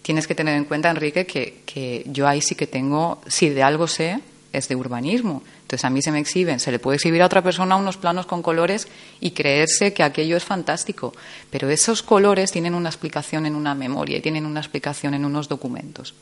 tienes 0.01 0.27
que 0.27 0.35
tener 0.35 0.55
en 0.55 0.65
cuenta, 0.65 0.89
Enrique, 0.89 1.25
que, 1.25 1.61
que 1.65 2.03
yo 2.07 2.27
ahí 2.27 2.41
sí 2.41 2.55
que 2.55 2.67
tengo, 2.67 3.21
si 3.27 3.49
de 3.49 3.63
algo 3.63 3.87
sé, 3.87 4.19
es 4.53 4.67
de 4.67 4.75
urbanismo. 4.75 5.43
Entonces 5.61 5.85
a 5.85 5.89
mí 5.89 6.01
se 6.01 6.11
me 6.11 6.19
exhiben, 6.19 6.59
se 6.59 6.71
le 6.71 6.79
puede 6.79 6.95
exhibir 6.95 7.21
a 7.21 7.25
otra 7.25 7.41
persona 7.41 7.75
unos 7.75 7.97
planos 7.97 8.25
con 8.25 8.41
colores 8.41 8.87
y 9.19 9.31
creerse 9.31 9.93
que 9.93 10.03
aquello 10.03 10.37
es 10.37 10.43
fantástico, 10.43 11.13
pero 11.49 11.69
esos 11.69 12.03
colores 12.03 12.51
tienen 12.51 12.73
una 12.73 12.89
explicación 12.89 13.45
en 13.45 13.55
una 13.55 13.75
memoria 13.75 14.17
y 14.17 14.21
tienen 14.21 14.45
una 14.45 14.61
explicación 14.61 15.13
en 15.13 15.25
unos 15.25 15.49
documentos 15.49 16.13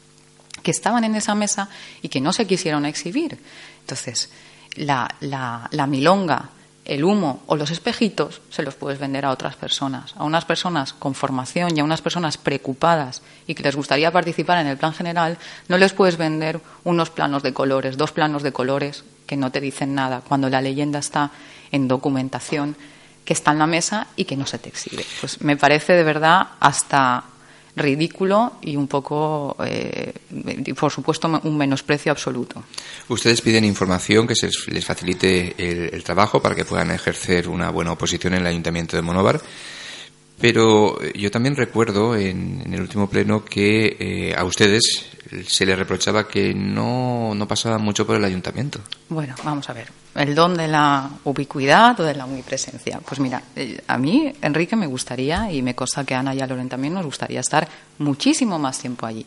que 0.63 0.71
estaban 0.71 1.03
en 1.03 1.13
esa 1.13 1.35
mesa 1.35 1.69
y 2.01 2.09
que 2.09 2.19
no 2.19 2.33
se 2.33 2.47
quisieron 2.47 2.87
exhibir. 2.87 3.37
Entonces, 3.81 4.31
la, 4.75 5.15
la, 5.21 5.87
milonga, 5.87 6.49
el 6.85 7.03
humo 7.03 7.43
o 7.47 7.55
los 7.55 7.71
espejitos 7.71 8.41
se 8.49 8.63
los 8.63 8.75
puedes 8.75 8.99
vender 8.99 9.25
a 9.25 9.31
otras 9.31 9.55
personas, 9.55 10.13
a 10.17 10.23
unas 10.23 10.45
personas 10.45 10.93
con 10.93 11.15
formación 11.15 11.75
y 11.75 11.79
a 11.79 11.83
unas 11.83 12.01
personas 12.01 12.37
preocupadas 12.37 13.21
y 13.47 13.55
que 13.55 13.63
les 13.63 13.75
gustaría 13.75 14.11
participar 14.11 14.59
en 14.59 14.67
el 14.67 14.77
plan 14.77 14.93
general, 14.93 15.37
no 15.67 15.77
les 15.77 15.93
puedes 15.93 16.17
vender 16.17 16.59
unos 16.83 17.09
planos 17.09 17.43
de 17.43 17.53
colores, 17.53 17.97
dos 17.97 18.11
planos 18.11 18.43
de 18.43 18.51
colores 18.51 19.03
que 19.25 19.37
no 19.37 19.51
te 19.51 19.61
dicen 19.61 19.95
nada, 19.95 20.21
cuando 20.27 20.49
la 20.49 20.61
leyenda 20.61 20.99
está 20.99 21.31
en 21.71 21.87
documentación 21.87 22.75
que 23.25 23.33
está 23.33 23.51
en 23.51 23.59
la 23.59 23.67
mesa 23.67 24.07
y 24.15 24.25
que 24.25 24.37
no 24.37 24.45
se 24.45 24.59
te 24.59 24.69
exhibe. 24.69 25.03
Pues 25.19 25.41
me 25.41 25.57
parece 25.57 25.93
de 25.93 26.03
verdad 26.03 26.49
hasta 26.59 27.23
ridículo 27.75 28.53
y 28.61 28.75
un 28.75 28.87
poco, 28.87 29.57
eh, 29.65 30.13
por 30.79 30.91
supuesto, 30.91 31.27
un 31.43 31.57
menosprecio 31.57 32.11
absoluto. 32.11 32.63
Ustedes 33.09 33.41
piden 33.41 33.65
información 33.65 34.27
que 34.27 34.35
se 34.35 34.49
les 34.67 34.85
facilite 34.85 35.55
el, 35.57 36.03
trabajo 36.03 36.41
para 36.41 36.55
que 36.55 36.65
puedan 36.65 36.91
ejercer 36.91 37.49
una 37.49 37.69
buena 37.69 37.91
oposición 37.91 38.33
en 38.33 38.41
el 38.41 38.47
Ayuntamiento 38.47 38.95
de 38.95 39.01
Monóvar. 39.01 39.41
Pero 40.39 41.01
eh, 41.01 41.13
yo 41.15 41.31
también 41.31 41.55
recuerdo 41.55 42.15
en, 42.15 42.61
el 42.73 42.81
último 42.81 43.09
pleno 43.09 43.43
que 43.43 43.97
eh, 43.99 44.35
a 44.35 44.43
ustedes 44.43 45.15
se 45.47 45.65
les 45.65 45.77
reprochaba 45.77 46.27
que 46.27 46.53
no, 46.53 47.33
no 47.33 47.47
pasaban 47.47 47.81
mucho 47.81 48.05
por 48.05 48.15
el 48.15 48.23
ayuntamiento. 48.23 48.79
Bueno, 49.09 49.35
vamos 49.43 49.69
a 49.69 49.73
ver. 49.73 49.87
El 50.13 50.33
don 50.33 50.55
de 50.55 50.67
la 50.67 51.09
ubicuidad 51.25 51.99
o 51.99 52.03
de 52.03 52.15
la 52.15 52.25
omnipresencia. 52.25 52.99
Pues 53.05 53.19
mira, 53.19 53.41
eh, 53.55 53.81
a 53.87 53.97
mí, 53.97 54.31
Enrique, 54.41 54.75
me 54.75 54.87
gustaría, 54.87 55.51
y 55.51 55.61
me 55.61 55.75
consta 55.75 56.05
que 56.05 56.15
Ana 56.15 56.33
y 56.33 56.39
a 56.39 56.47
Loren 56.47 56.69
también 56.69 56.93
nos 56.93 57.05
gustaría 57.05 57.41
estar 57.41 57.67
muchísimo 57.97 58.57
más 58.57 58.79
tiempo 58.79 59.05
allí. 59.05 59.25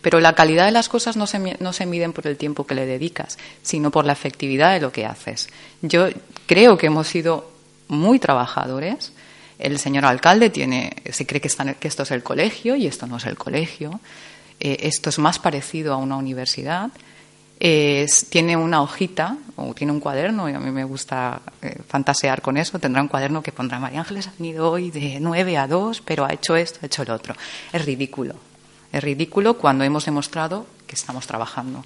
Pero 0.00 0.18
la 0.18 0.34
calidad 0.34 0.64
de 0.64 0.72
las 0.72 0.88
cosas 0.88 1.16
no 1.16 1.26
se, 1.26 1.56
no 1.60 1.72
se 1.72 1.84
miden 1.84 2.12
por 2.12 2.26
el 2.26 2.36
tiempo 2.36 2.66
que 2.66 2.74
le 2.74 2.86
dedicas, 2.86 3.38
sino 3.62 3.90
por 3.90 4.06
la 4.06 4.12
efectividad 4.12 4.72
de 4.72 4.80
lo 4.80 4.92
que 4.92 5.04
haces. 5.04 5.48
Yo 5.82 6.08
creo 6.46 6.78
que 6.78 6.86
hemos 6.86 7.06
sido 7.08 7.50
muy 7.88 8.18
trabajadores 8.18 9.12
el 9.60 9.78
señor 9.78 10.04
alcalde 10.04 10.50
tiene, 10.50 10.96
se 11.10 11.26
cree 11.26 11.40
que, 11.40 11.48
esto 11.48 12.02
es 12.02 12.10
el 12.10 12.22
colegio 12.22 12.76
y 12.76 12.86
esto 12.86 13.06
no 13.06 13.18
es 13.18 13.26
el 13.26 13.36
colegio. 13.36 14.00
Eh, 14.58 14.78
esto 14.80 15.10
es 15.10 15.18
más 15.18 15.38
parecido 15.38 15.94
a 15.94 15.96
una 15.96 16.16
universidad. 16.16 16.90
tiene 17.58 18.56
una 18.56 18.82
hojita 18.82 19.36
o 19.56 19.74
tiene 19.74 19.92
un 19.92 20.00
cuaderno, 20.00 20.48
y 20.48 20.54
a 20.54 20.58
mí 20.58 20.70
me 20.70 20.84
gusta 20.84 21.42
eh, 21.60 21.76
fantasear 21.86 22.40
con 22.40 22.56
eso, 22.56 22.78
tendrá 22.78 23.02
un 23.02 23.08
cuaderno 23.08 23.42
que 23.42 23.52
pondrá 23.52 23.78
María 23.78 24.00
Ángeles 24.00 24.28
ha 24.28 24.32
venido 24.38 24.70
hoy 24.70 24.90
de 24.90 25.18
9 25.20 25.58
a 25.58 25.66
2, 25.66 26.00
pero 26.00 26.24
ha 26.24 26.32
hecho 26.32 26.56
esto, 26.56 26.78
ha 26.82 26.86
hecho 26.86 27.04
lo 27.04 27.14
otro. 27.14 27.34
Es 27.72 27.84
ridículo. 27.84 28.34
Es 28.92 29.02
ridículo 29.02 29.54
cuando 29.58 29.84
hemos 29.84 30.06
demostrado 30.06 30.66
que 30.86 30.96
estamos 30.96 31.26
trabajando. 31.26 31.84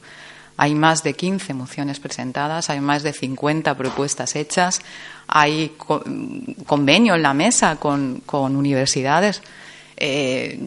Hay 0.57 0.75
más 0.75 1.03
de 1.03 1.15
15 1.15 1.53
mociones 1.55 1.99
presentadas, 1.99 2.71
hay 2.71 2.81
más 2.81 3.03
de 3.03 3.13
50 3.13 3.77
propuestas 3.77 4.37
hechas, 4.37 4.81
hay 5.27 5.77
convenio 6.67 7.15
en 7.17 7.23
la 7.23 7.35
mesa 7.35 7.77
con, 7.77 8.23
universidades. 8.31 9.43
Eh, 9.97 10.59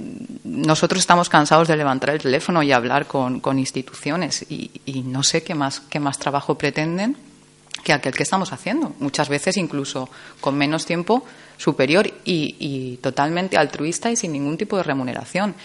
nosotros 0.44 1.00
estamos 1.00 1.29
cansados 1.29 1.67
de 1.67 1.77
levantar 1.77 2.12
el 2.12 2.22
teléfono 2.22 2.63
y 2.63 2.72
hablar 2.72 3.08
con, 3.08 3.41
instituciones 3.60 4.46
y, 4.50 5.03
no 5.06 5.24
sé 5.24 5.44
qué 5.44 5.56
más, 5.56 5.79
qué 5.79 6.00
más 6.00 6.20
trabajo 6.20 6.56
pretenden 6.56 7.15
que 7.84 7.94
aquel 7.94 8.13
que 8.13 8.24
estamos 8.24 8.51
haciendo. 8.51 8.94
Muchas 9.00 9.29
veces 9.29 9.56
incluso 9.56 10.10
con 10.41 10.58
menos 10.58 10.86
tiempo 10.86 11.24
superior 11.56 12.12
y, 12.25 13.00
totalmente 13.01 13.58
altruista 13.58 14.12
y 14.12 14.17
sin 14.17 14.34
ningún 14.34 14.58
tipo 14.58 14.75
de 14.75 14.84
remuneración. 14.84 15.56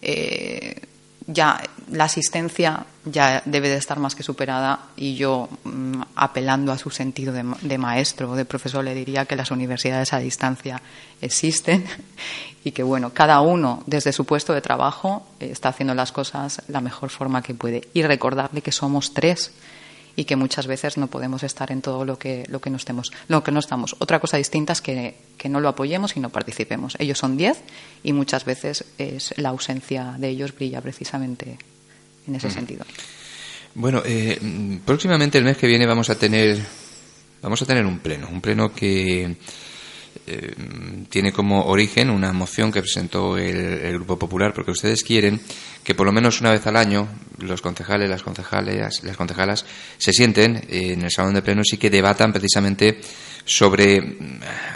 Eh, 0.00 0.80
ya 1.28 1.62
la 1.92 2.04
asistencia 2.04 2.86
ya 3.04 3.42
debe 3.44 3.68
de 3.68 3.76
estar 3.76 3.98
más 3.98 4.14
que 4.14 4.22
superada 4.22 4.80
y 4.96 5.14
yo, 5.14 5.48
mm, 5.64 6.00
apelando 6.16 6.72
a 6.72 6.78
su 6.78 6.90
sentido 6.90 7.34
de, 7.34 7.78
maestro 7.78 8.30
o 8.30 8.34
de 8.36 8.46
profesor, 8.46 8.82
le 8.82 8.94
diría 8.94 9.26
que 9.26 9.36
las 9.36 9.50
universidades 9.50 10.14
a 10.14 10.18
distancia 10.18 10.80
existen 11.20 11.84
y 12.64 12.72
que, 12.72 12.82
bueno, 12.82 13.10
cada 13.10 13.42
uno 13.42 13.82
desde 13.86 14.12
su 14.12 14.24
puesto 14.24 14.54
de 14.54 14.62
trabajo 14.62 15.26
está 15.38 15.68
haciendo 15.68 15.94
las 15.94 16.12
cosas 16.12 16.62
la 16.66 16.80
mejor 16.80 17.10
forma 17.10 17.42
que 17.42 17.54
puede. 17.54 17.88
Y 17.92 18.02
recordarle 18.02 18.62
que 18.62 18.72
somos 18.72 19.12
tres 19.12 19.52
y 20.18 20.24
que 20.24 20.34
muchas 20.34 20.66
veces 20.66 20.96
no 20.96 21.06
podemos 21.06 21.44
estar 21.44 21.70
en 21.70 21.80
todo 21.80 22.04
lo 22.04 22.18
que, 22.18 22.44
lo 22.48 22.60
que, 22.60 22.70
no, 22.70 22.76
estemos, 22.76 23.12
lo 23.28 23.44
que 23.44 23.52
no 23.52 23.60
estamos. 23.60 23.94
Otra 24.00 24.18
cosa 24.18 24.36
distinta 24.36 24.72
es 24.72 24.80
que, 24.80 25.14
no 25.48 25.60
lo 25.60 25.68
apoyemos 25.68 26.16
y 26.16 26.20
no 26.20 26.30
participemos. 26.30 26.96
Ellos 26.98 27.18
son 27.18 27.36
diez 27.36 27.62
y 28.02 28.12
muchas 28.12 28.44
veces 28.44 28.84
es 28.98 29.32
la 29.36 29.50
ausencia 29.50 30.16
de 30.18 30.30
ellos 30.30 30.52
brilla 30.56 30.80
precisamente 30.80 31.56
en 32.26 32.34
ese 32.34 32.50
sentido. 32.50 32.84
Bueno, 33.76 34.02
eh, 34.04 34.80
próximamente 34.84 35.38
el 35.38 35.44
mes 35.44 35.56
que 35.56 35.68
viene 35.68 35.86
vamos 35.86 36.10
a 36.10 36.16
tener 36.16 36.58
vamos 37.40 37.62
a 37.62 37.66
tener 37.66 37.86
un 37.86 38.00
pleno, 38.00 38.28
un 38.28 38.40
pleno 38.40 38.74
que 38.74 39.36
eh, 40.26 40.54
tiene 41.08 41.32
como 41.32 41.66
origen 41.66 42.10
una 42.10 42.32
moción 42.32 42.72
que 42.72 42.80
presentó 42.80 43.36
el, 43.36 43.92
Grupo 43.94 44.18
Popular, 44.18 44.52
porque 44.52 44.70
ustedes 44.70 45.02
quieren 45.02 45.40
que 45.84 45.94
por 45.94 46.06
lo 46.06 46.12
menos 46.12 46.40
una 46.40 46.50
vez 46.50 46.66
al 46.66 46.76
año 46.76 47.08
los 47.38 47.62
concejales, 47.62 48.10
las 48.10 48.22
concejales, 48.22 49.02
las 49.02 49.16
concejalas 49.16 49.64
se 49.96 50.12
sienten 50.12 50.64
en 50.68 51.02
el 51.02 51.10
salón 51.10 51.34
de 51.34 51.42
plenos 51.42 51.72
y 51.72 51.78
que 51.78 51.90
debatan 51.90 52.32
precisamente 52.32 53.00
sobre, 53.48 54.18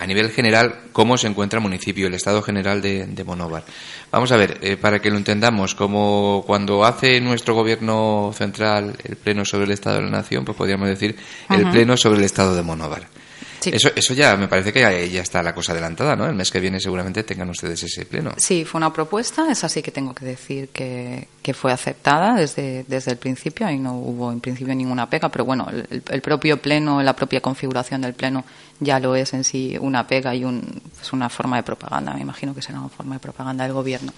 a 0.00 0.06
nivel 0.06 0.30
general, 0.30 0.80
cómo 0.92 1.18
se 1.18 1.26
encuentra 1.26 1.58
el 1.58 1.62
municipio, 1.62 2.06
el 2.06 2.14
estado 2.14 2.42
general 2.42 2.80
de, 2.80 3.06
de 3.06 3.24
Monóvar. 3.24 3.64
Vamos 4.10 4.32
a 4.32 4.36
ver, 4.36 4.58
eh, 4.62 4.78
para 4.78 4.98
que 4.98 5.10
lo 5.10 5.18
entendamos, 5.18 5.74
como 5.74 6.42
cuando 6.46 6.84
hace 6.84 7.20
nuestro 7.20 7.54
gobierno 7.54 8.32
central 8.34 8.96
el 9.04 9.16
pleno 9.16 9.44
sobre 9.44 9.64
el 9.64 9.72
estado 9.72 9.96
de 9.96 10.04
la 10.04 10.10
nación, 10.10 10.44
pues 10.44 10.56
podríamos 10.56 10.88
decir 10.88 11.16
el 11.50 11.70
pleno 11.70 11.96
sobre 11.98 12.18
el 12.20 12.24
estado 12.24 12.56
de 12.56 12.62
Monóvar. 12.62 13.21
Eso, 13.70 13.90
eso 13.94 14.14
ya 14.14 14.36
me 14.36 14.48
parece 14.48 14.72
que 14.72 15.10
ya, 15.10 15.20
está 15.20 15.42
la 15.42 15.54
cosa 15.54 15.72
adelantada, 15.72 16.16
¿no? 16.16 16.26
El 16.26 16.34
mes 16.34 16.50
que 16.50 16.60
viene 16.60 16.80
seguramente 16.80 17.22
tengan 17.22 17.48
ustedes 17.50 17.82
ese 17.82 18.06
pleno. 18.06 18.32
Sí, 18.36 18.64
fue 18.64 18.78
una 18.78 18.92
propuesta, 18.92 19.50
es 19.50 19.62
así 19.64 19.82
que 19.82 19.90
tengo 19.90 20.14
que 20.14 20.24
decir 20.24 20.68
que, 20.70 21.28
que 21.42 21.54
fue 21.54 21.72
aceptada 21.72 22.34
desde, 22.34 22.84
desde 22.88 23.12
el 23.12 23.18
principio 23.18 23.68
y 23.70 23.78
no 23.78 23.94
hubo 23.94 24.32
en 24.32 24.40
principio 24.40 24.74
ninguna 24.74 25.08
pega, 25.08 25.28
pero 25.28 25.44
bueno, 25.44 25.66
el, 25.70 26.22
propio 26.22 26.60
pleno, 26.60 27.02
la 27.02 27.14
propia 27.14 27.40
configuración 27.40 28.00
del 28.00 28.14
pleno 28.14 28.44
ya 28.80 28.98
lo 28.98 29.14
es 29.14 29.34
en 29.34 29.44
sí 29.44 29.76
una 29.80 30.06
pega 30.06 30.34
y 30.34 30.44
un, 30.44 30.80
es 31.00 31.12
una 31.12 31.28
forma 31.28 31.56
de 31.56 31.62
propaganda, 31.62 32.14
me 32.14 32.20
imagino 32.20 32.54
que 32.54 32.62
será 32.62 32.80
una 32.80 32.88
forma 32.88 33.16
de 33.16 33.20
propaganda 33.20 33.64
del 33.64 33.72
gobierno. 33.72 34.12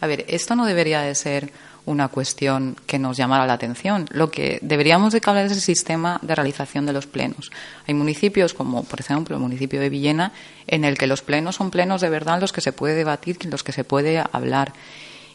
A 0.00 0.06
ver, 0.06 0.24
esto 0.28 0.56
no 0.56 0.66
debería 0.66 1.00
de 1.02 1.14
ser 1.14 1.52
una 1.86 2.08
cuestión 2.08 2.76
que 2.86 2.98
nos 2.98 3.16
llamara 3.16 3.46
la 3.46 3.54
atención. 3.54 4.06
Lo 4.10 4.30
que 4.30 4.58
deberíamos 4.62 5.12
de 5.12 5.20
hablar 5.24 5.46
es 5.46 5.52
el 5.52 5.60
sistema 5.60 6.18
de 6.22 6.34
realización 6.34 6.86
de 6.86 6.92
los 6.92 7.06
plenos. 7.06 7.50
Hay 7.86 7.94
municipios 7.94 8.54
como, 8.54 8.84
por 8.84 9.00
ejemplo, 9.00 9.36
el 9.36 9.42
municipio 9.42 9.80
de 9.80 9.90
Villena, 9.90 10.32
en 10.66 10.84
el 10.84 10.98
que 10.98 11.06
los 11.06 11.22
plenos 11.22 11.56
son 11.56 11.70
plenos 11.70 12.00
de 12.00 12.10
verdad 12.10 12.34
en 12.34 12.40
los 12.40 12.52
que 12.52 12.60
se 12.60 12.72
puede 12.72 12.94
debatir, 12.94 13.38
en 13.40 13.50
los 13.50 13.62
que 13.62 13.72
se 13.72 13.84
puede 13.84 14.22
hablar 14.32 14.72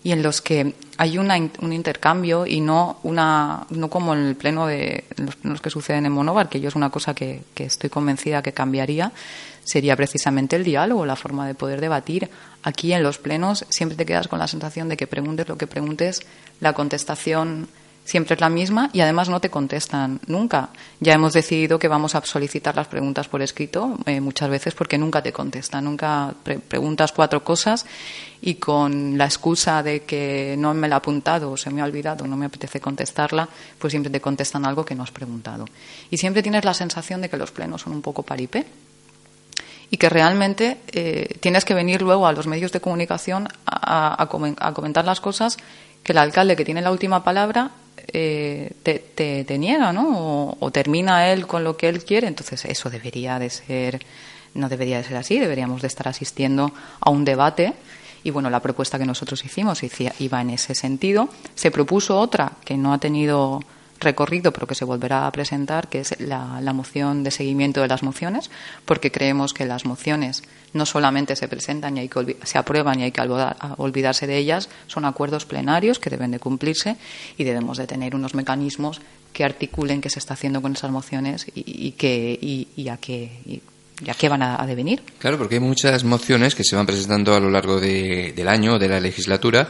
y 0.05 0.12
en 0.12 0.21
los 0.21 0.39
que 0.39 0.75
hay 0.97 1.17
un 1.17 1.74
intercambio 1.74 2.45
y 2.45 2.62
no 2.62 3.00
una 3.01 3.65
no 3.71 3.89
como 3.89 4.13
en 4.13 4.19
el 4.19 4.35
pleno 4.35 4.67
de 4.67 5.03
los 5.15 5.35
plenos 5.35 5.62
que 5.62 5.71
suceden 5.71 6.05
en 6.05 6.12
Monóvar, 6.12 6.47
que 6.47 6.62
yo 6.62 6.67
es 6.67 6.75
una 6.75 6.91
cosa 6.91 7.15
que, 7.15 7.41
que 7.55 7.63
estoy 7.63 7.89
convencida 7.89 8.43
que 8.43 8.53
cambiaría, 8.53 9.12
sería 9.63 9.95
precisamente 9.95 10.57
el 10.57 10.63
diálogo, 10.63 11.07
la 11.07 11.15
forma 11.15 11.47
de 11.47 11.55
poder 11.55 11.81
debatir. 11.81 12.29
Aquí 12.62 12.93
en 12.93 13.01
los 13.01 13.17
plenos 13.17 13.65
siempre 13.69 13.97
te 13.97 14.05
quedas 14.05 14.27
con 14.27 14.38
la 14.38 14.47
sensación 14.47 14.89
de 14.89 14.95
que 14.95 15.07
preguntes 15.07 15.50
lo 15.50 15.57
que 15.57 15.65
preguntes, 15.65 16.21
la 16.59 16.74
contestación 16.74 17.67
siempre 18.05 18.35
es 18.35 18.41
la 18.41 18.50
misma 18.50 18.89
y 18.93 19.01
además 19.01 19.27
no 19.27 19.41
te 19.41 19.50
contestan 19.50 20.21
nunca. 20.27 20.69
Ya 21.00 21.13
hemos 21.13 21.33
decidido 21.33 21.79
que 21.79 21.88
vamos 21.88 22.15
a 22.15 22.24
solicitar 22.24 22.75
las 22.75 22.88
preguntas 22.88 23.27
por 23.27 23.41
escrito 23.41 23.97
eh, 24.05 24.21
muchas 24.21 24.50
veces 24.50 24.74
porque 24.75 24.97
nunca 24.97 25.21
te 25.21 25.33
contestan. 25.33 25.83
Nunca 25.83 26.33
preguntas 26.67 27.12
cuatro 27.12 27.43
cosas 27.43 27.85
y 28.41 28.55
con 28.55 29.17
la 29.17 29.25
excusa 29.25 29.81
de 29.81 30.03
que 30.03 30.55
no 30.57 30.74
me 30.74 30.88
la 30.88 30.95
he 30.95 30.97
apuntado 30.97 31.51
o 31.51 31.57
se 31.57 31.71
me 31.71 31.81
ha 31.81 31.85
olvidado, 31.85 32.27
no 32.27 32.38
me 32.38 32.45
apetece 32.45 32.79
contestarla, 32.79 33.50
pues 33.79 33.91
siempre 33.91 34.12
te 34.12 34.21
contestan 34.21 34.65
algo 34.65 34.85
que 34.85 34.95
no 34.95 35.03
has 35.03 35.12
preguntado. 35.12 35.65
Y 36.12 36.17
siempre 36.17 36.43
tienes 36.43 36.63
la 36.63 36.74
sensación 36.74 37.21
de 37.21 37.29
que 37.29 37.38
los 37.38 37.51
plenos 37.51 37.81
son 37.81 37.93
un 37.93 38.01
poco 38.01 38.21
paripé 38.24 38.65
y 39.89 39.97
que 39.97 40.09
realmente 40.09 40.77
eh, 40.91 41.38
tienes 41.39 41.65
que 41.65 41.74
venir 41.74 42.01
luego 42.01 42.27
a 42.27 42.33
los 42.33 42.47
medios 42.47 42.71
de 42.71 42.81
comunicación 42.81 43.47
a, 43.65 44.27
comentar 44.29 45.05
las 45.05 45.21
cosas 45.21 45.57
que 46.03 46.12
el 46.12 46.17
alcalde 46.19 46.55
que 46.55 46.65
tiene 46.65 46.81
la 46.81 46.91
última 46.91 47.24
palabra 47.24 47.71
eh, 48.07 48.71
te, 48.83 49.57
niega, 49.57 49.93
¿no? 49.93 50.55
O, 50.59 50.71
termina 50.71 51.31
él 51.31 51.47
con 51.47 51.63
lo 51.63 51.77
que 51.77 51.89
él 51.89 52.03
quiere. 52.03 52.27
Entonces 52.27 52.65
eso 52.65 52.89
debería 52.89 53.39
de 53.39 53.50
ser, 53.50 54.05
no 54.53 54.69
debería 54.69 54.97
de 54.97 55.03
ser 55.03 55.17
así. 55.17 55.39
Deberíamos 55.39 55.81
de 55.81 55.88
estar 55.88 56.07
asistiendo 56.07 56.74
a 57.00 57.09
un 57.09 57.25
debate. 57.25 57.74
Y 58.24 58.31
bueno, 58.31 58.50
la 58.50 58.59
propuesta 58.59 58.97
que 58.97 59.05
nosotros 59.05 59.43
hicimos 59.45 59.81
iba 60.19 60.41
en 60.41 60.50
ese 60.50 60.74
sentido. 60.75 61.29
Se 61.53 61.71
propuso 61.71 62.19
otra 62.19 62.53
que 62.63 62.75
no 62.75 62.93
ha 62.93 62.97
tenido 62.97 63.62
recorrido, 64.00 64.51
pero 64.51 64.67
que 64.67 64.75
se 64.75 64.85
volverá 64.85 65.27
a 65.27 65.31
presentar, 65.31 65.88
que 65.88 66.00
es 66.00 66.19
la, 66.19 66.62
moción 66.74 67.24
de 67.24 67.31
seguimiento 67.31 67.81
de 67.81 67.88
las 67.88 68.03
mociones, 68.03 68.50
porque 68.85 69.12
creemos 69.12 69.53
que 69.53 69.65
las 69.65 69.85
mociones 69.85 70.43
no 70.75 70.86
solamente 70.86 71.36
se 71.36 71.48
presentan 71.48 71.98
y 71.98 72.01
hay 72.01 72.10
que 72.10 72.38
se 72.44 72.58
aprueban 72.58 73.00
y 73.00 73.03
hay 73.03 73.12
que 73.12 73.22
olvidarse 73.77 74.27
de 74.27 74.38
ellas, 74.38 74.70
son 74.88 75.05
acuerdos 75.05 75.46
plenarios 75.46 76.00
que 76.00 76.10
deben 76.10 76.32
de 76.32 76.39
cumplirse 76.39 76.98
y 77.38 77.46
debemos 77.46 77.77
de 77.77 77.88
tener 77.88 78.13
unos 78.13 78.36
mecanismos 78.36 79.01
que 79.32 79.44
articulen 79.44 80.01
qué 80.01 80.10
se 80.10 80.20
está 80.20 80.34
haciendo 80.34 80.62
con 80.62 80.74
esas 80.74 80.91
mociones 80.91 81.46
y, 81.55 81.91
que, 81.91 82.38
y, 82.41 82.89
a 82.89 82.98
qué. 82.98 83.62
qué 84.17 84.29
van 84.29 84.44
a, 84.44 84.65
devenir? 84.67 85.01
Claro, 85.17 85.38
porque 85.38 85.55
hay 85.55 85.62
muchas 85.62 86.03
mociones 86.03 86.55
que 86.55 86.63
se 86.63 86.75
van 86.75 86.86
presentando 86.86 87.34
a 87.34 87.39
lo 87.39 87.50
largo 87.50 87.79
del 87.79 88.48
año, 88.48 88.77
de 88.77 88.89
la 88.89 89.00
legislatura, 89.00 89.70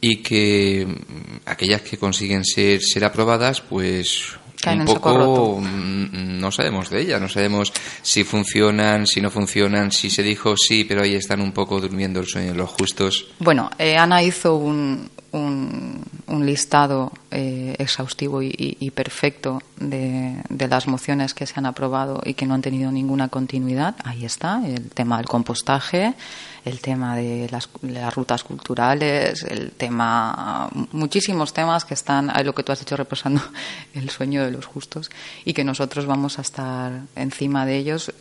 y 0.00 0.16
que 0.16 0.86
mm, 0.86 1.36
aquellas 1.46 1.82
que 1.82 1.96
consiguen 1.96 2.44
ser, 2.44 2.82
ser 2.82 3.04
aprobadas, 3.04 3.60
pues 3.60 4.39
un 4.66 4.84
poco 4.84 5.60
mm, 5.60 6.38
no 6.40 6.50
sabemos 6.50 6.90
de 6.90 7.02
ellas, 7.02 7.20
no 7.20 7.28
sabemos 7.28 7.72
si 8.02 8.24
funcionan, 8.24 9.06
si 9.06 9.20
no 9.20 9.30
funcionan, 9.30 9.92
si 9.92 10.10
se 10.10 10.22
dijo 10.22 10.56
sí, 10.56 10.84
pero 10.84 11.02
ahí 11.02 11.14
están 11.14 11.40
un 11.40 11.52
poco 11.52 11.80
durmiendo 11.80 12.20
el 12.20 12.26
sueño 12.26 12.54
los 12.54 12.70
justos. 12.70 13.26
Bueno, 13.38 13.70
eh, 13.78 13.96
Ana 13.96 14.22
hizo 14.22 14.56
un, 14.56 15.10
un, 15.32 16.46
listado 16.46 17.12
eh, 17.30 17.76
exhaustivo 17.78 18.42
y, 18.42 18.90
perfecto 18.94 19.62
de, 19.76 20.42
de, 20.48 20.68
las 20.68 20.86
mociones 20.88 21.34
que 21.34 21.46
se 21.46 21.54
han 21.56 21.66
aprobado 21.66 22.20
y 22.24 22.34
que 22.34 22.46
no 22.46 22.54
han 22.54 22.62
tenido 22.62 22.90
ninguna 22.90 23.28
continuidad. 23.28 23.94
Ahí 24.04 24.24
está, 24.24 24.62
el 24.66 24.90
tema 24.90 25.18
del 25.18 25.26
compostaje, 25.26 26.14
el 26.64 26.80
tema 26.80 27.16
de 27.16 27.48
las, 27.50 27.68
rutas 28.14 28.44
culturales, 28.44 29.42
el 29.44 29.72
tema, 29.72 30.68
muchísimos 30.92 31.52
temas 31.52 31.84
que 31.84 31.94
están, 31.94 32.32
lo 32.44 32.54
que 32.54 32.62
tú 32.62 32.72
has 32.72 32.80
dicho, 32.80 32.96
reposando 32.96 33.42
el 33.94 34.10
sueño 34.10 34.44
de 34.44 34.50
los 34.50 34.66
justos 34.66 35.10
y 35.44 35.52
que 35.52 35.64
nosotros 35.64 36.06
vamos 36.06 36.38
a 36.38 36.42
estar 36.42 37.02
encima 37.16 37.66
de 37.66 37.76
ellos 37.76 38.12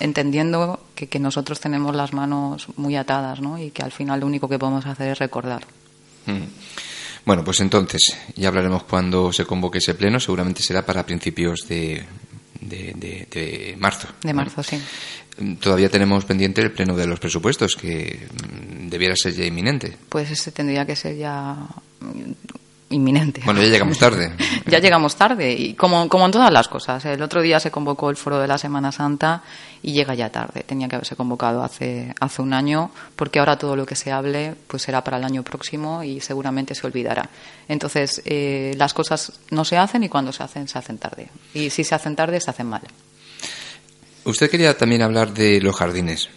entendiendo 0.00 0.80
que, 0.94 1.08
que 1.08 1.18
nosotros 1.18 1.60
tenemos 1.60 1.94
las 1.94 2.12
manos 2.12 2.66
muy 2.76 2.96
atadas 2.96 3.40
¿no? 3.40 3.58
y 3.58 3.70
que 3.70 3.82
al 3.82 3.92
final 3.92 4.20
lo 4.20 4.26
único 4.26 4.48
que 4.48 4.58
podemos 4.58 4.86
hacer 4.86 5.08
es 5.10 5.18
recordar. 5.18 5.64
Mm. 6.26 6.42
Bueno, 7.24 7.42
pues 7.42 7.60
entonces 7.60 8.02
ya 8.36 8.48
hablaremos 8.48 8.82
cuando 8.82 9.32
se 9.32 9.46
convoque 9.46 9.78
ese 9.78 9.94
pleno, 9.94 10.20
seguramente 10.20 10.62
será 10.62 10.84
para 10.84 11.06
principios 11.06 11.66
de, 11.66 12.04
de, 12.68 13.76
marzo. 13.78 14.08
De 14.22 14.32
marzo, 14.32 14.62
sí. 14.62 14.78
Todavía 15.60 15.88
tenemos 15.88 16.24
pendiente 16.24 16.60
el 16.60 16.70
pleno 16.72 16.96
de 16.96 17.06
los 17.06 17.18
presupuestos, 17.18 17.74
que 17.74 18.26
mm, 18.30 18.88
debiera 18.88 19.14
ser 19.16 19.34
ya 19.34 19.44
inminente. 19.44 19.96
Pues 20.08 20.30
ese 20.30 20.52
tendría 20.52 20.86
que 20.86 20.96
ser 20.96 21.16
ya 21.16 21.56
inminente. 22.94 23.42
Bueno, 23.44 23.60
ya 23.60 23.68
llegamos 23.68 23.98
tarde. 23.98 24.32
ya 24.66 24.78
llegamos 24.78 25.16
tarde, 25.16 25.52
y 25.52 25.74
como, 25.74 26.08
como 26.08 26.26
en 26.26 26.32
todas 26.32 26.52
las 26.52 26.68
cosas. 26.68 27.04
El 27.04 27.22
otro 27.22 27.42
día 27.42 27.60
se 27.60 27.70
convocó 27.70 28.10
el 28.10 28.16
foro 28.16 28.38
de 28.38 28.48
la 28.48 28.56
Semana 28.56 28.92
Santa 28.92 29.42
y 29.82 29.92
llega 29.92 30.14
ya 30.14 30.30
tarde. 30.30 30.62
Tenía 30.62 30.88
que 30.88 30.96
haberse 30.96 31.16
convocado 31.16 31.62
hace, 31.62 32.14
hace 32.20 32.42
un 32.42 32.54
año, 32.54 32.90
porque 33.16 33.38
ahora 33.38 33.58
todo 33.58 33.76
lo 33.76 33.84
que 33.84 33.96
se 33.96 34.12
hable 34.12 34.54
pues 34.66 34.82
será 34.82 35.02
para 35.04 35.18
el 35.18 35.24
año 35.24 35.42
próximo 35.42 36.02
y 36.02 36.20
seguramente 36.20 36.74
se 36.74 36.86
olvidará. 36.86 37.28
Entonces, 37.68 38.22
eh, 38.24 38.74
las 38.76 38.94
cosas 38.94 39.32
no 39.50 39.64
se 39.64 39.76
hacen 39.76 40.04
y 40.04 40.08
cuando 40.08 40.32
se 40.32 40.42
hacen, 40.42 40.68
se 40.68 40.78
hacen 40.78 40.98
tarde. 40.98 41.28
Y 41.52 41.70
si 41.70 41.84
se 41.84 41.94
hacen 41.94 42.16
tarde, 42.16 42.40
se 42.40 42.50
hacen 42.50 42.66
mal. 42.66 42.82
Usted 44.24 44.50
quería 44.50 44.76
también 44.76 45.02
hablar 45.02 45.34
de 45.34 45.60
los 45.60 45.76
jardines. 45.76 46.28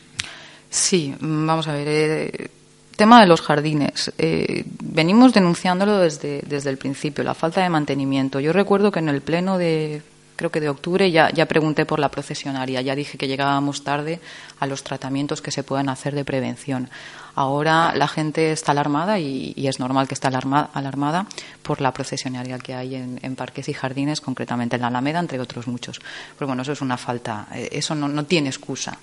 Sí, 0.70 1.16
vamos 1.20 1.68
a 1.68 1.74
ver. 1.74 1.88
Eh, 1.88 2.50
tema 2.98 3.22
de 3.22 3.28
los 3.28 3.42
jardines. 3.42 4.12
Eh, 4.18 4.66
venimos 4.82 5.34
denunciándolo 5.34 6.00
desde, 6.00 6.42
desde 6.46 6.70
el 6.70 6.78
principio, 6.78 7.24
la 7.24 7.34
falta 7.34 7.62
de 7.62 7.70
mantenimiento. 7.70 8.42
Yo 8.42 8.52
recuerdo 8.52 8.92
que 8.92 9.00
en 9.00 9.08
el 9.08 9.22
pleno 9.22 9.58
de, 9.58 10.02
creo 10.38 10.52
que 10.52 10.60
de 10.60 10.70
octubre, 10.70 11.12
ya, 11.12 11.30
ya 11.32 11.46
pregunté 11.46 11.86
por 11.86 12.00
la 12.00 12.10
procesionaria. 12.10 12.82
Ya 12.82 12.96
dije 12.96 13.18
que 13.18 13.28
llegábamos 13.28 13.84
tarde 13.84 14.20
a 14.60 14.68
los 14.68 14.84
tratamientos 14.84 15.42
que 15.42 15.52
se 15.52 15.64
puedan 15.64 15.90
hacer 15.90 16.16
de 16.16 16.26
prevención. 16.26 16.90
Ahora 17.36 17.94
la 17.96 18.08
gente 18.08 18.52
está 18.52 18.72
alarmada 18.72 19.20
y, 19.20 19.54
es 19.68 19.80
normal 19.80 20.08
que 20.08 20.16
esté 20.16 20.28
alarmada, 20.28 20.70
alarmada 20.74 21.28
por 21.62 21.82
la 21.82 21.94
procesionaria 21.94 22.58
que 22.58 22.74
hay 22.74 22.96
en, 22.96 23.36
parques 23.36 23.70
y 23.70 23.74
jardines, 23.74 24.22
concretamente 24.22 24.76
en 24.78 24.82
la 24.82 24.88
Alameda, 24.88 25.20
entre 25.20 25.40
otros 25.40 25.68
muchos. 25.68 26.00
Pero 26.38 26.48
bueno, 26.48 26.64
eso 26.64 26.72
es 26.72 26.82
una 26.82 26.98
falta, 26.98 27.48
eh, 27.54 27.70
eso 27.74 27.94
no, 27.94 28.08
no 28.08 28.26
tiene 28.26 28.50
excusa. 28.50 28.98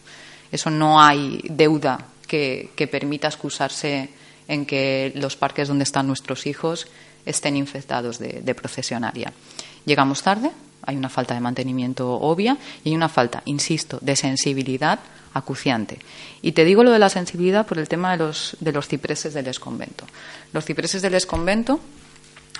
Eso 0.54 0.70
no 0.70 1.02
hay 1.02 1.40
deuda 1.50 1.98
que, 2.28 2.70
permita 2.88 3.26
excusarse 3.26 4.08
en 4.46 4.64
que 4.64 5.10
los 5.16 5.34
parques 5.34 5.66
donde 5.66 5.82
están 5.82 6.06
nuestros 6.06 6.46
hijos 6.46 6.86
estén 7.26 7.56
infectados 7.56 8.20
de, 8.20 8.54
procesionaria. 8.54 9.32
Llegamos 9.84 10.22
tarde, 10.22 10.52
hay 10.86 10.94
una 10.94 11.08
falta 11.08 11.34
de 11.34 11.40
mantenimiento 11.40 12.08
obvia 12.08 12.56
y 12.84 12.90
hay 12.90 12.94
una 12.94 13.08
falta, 13.08 13.42
insisto, 13.46 13.98
de 14.00 14.14
sensibilidad 14.14 15.00
acuciante. 15.32 15.98
Y 16.40 16.52
te 16.52 16.64
digo 16.64 16.84
lo 16.84 16.92
de 16.92 17.00
la 17.00 17.08
sensibilidad 17.08 17.66
por 17.66 17.80
el 17.80 17.88
tema 17.88 18.12
de 18.12 18.18
los, 18.18 18.56
de 18.60 18.70
los 18.70 18.86
cipreses 18.86 19.34
del 19.34 19.48
exconvento. 19.48 20.06
Los 20.52 20.66
cipreses 20.66 21.02
del 21.02 21.14
exconvento 21.14 21.80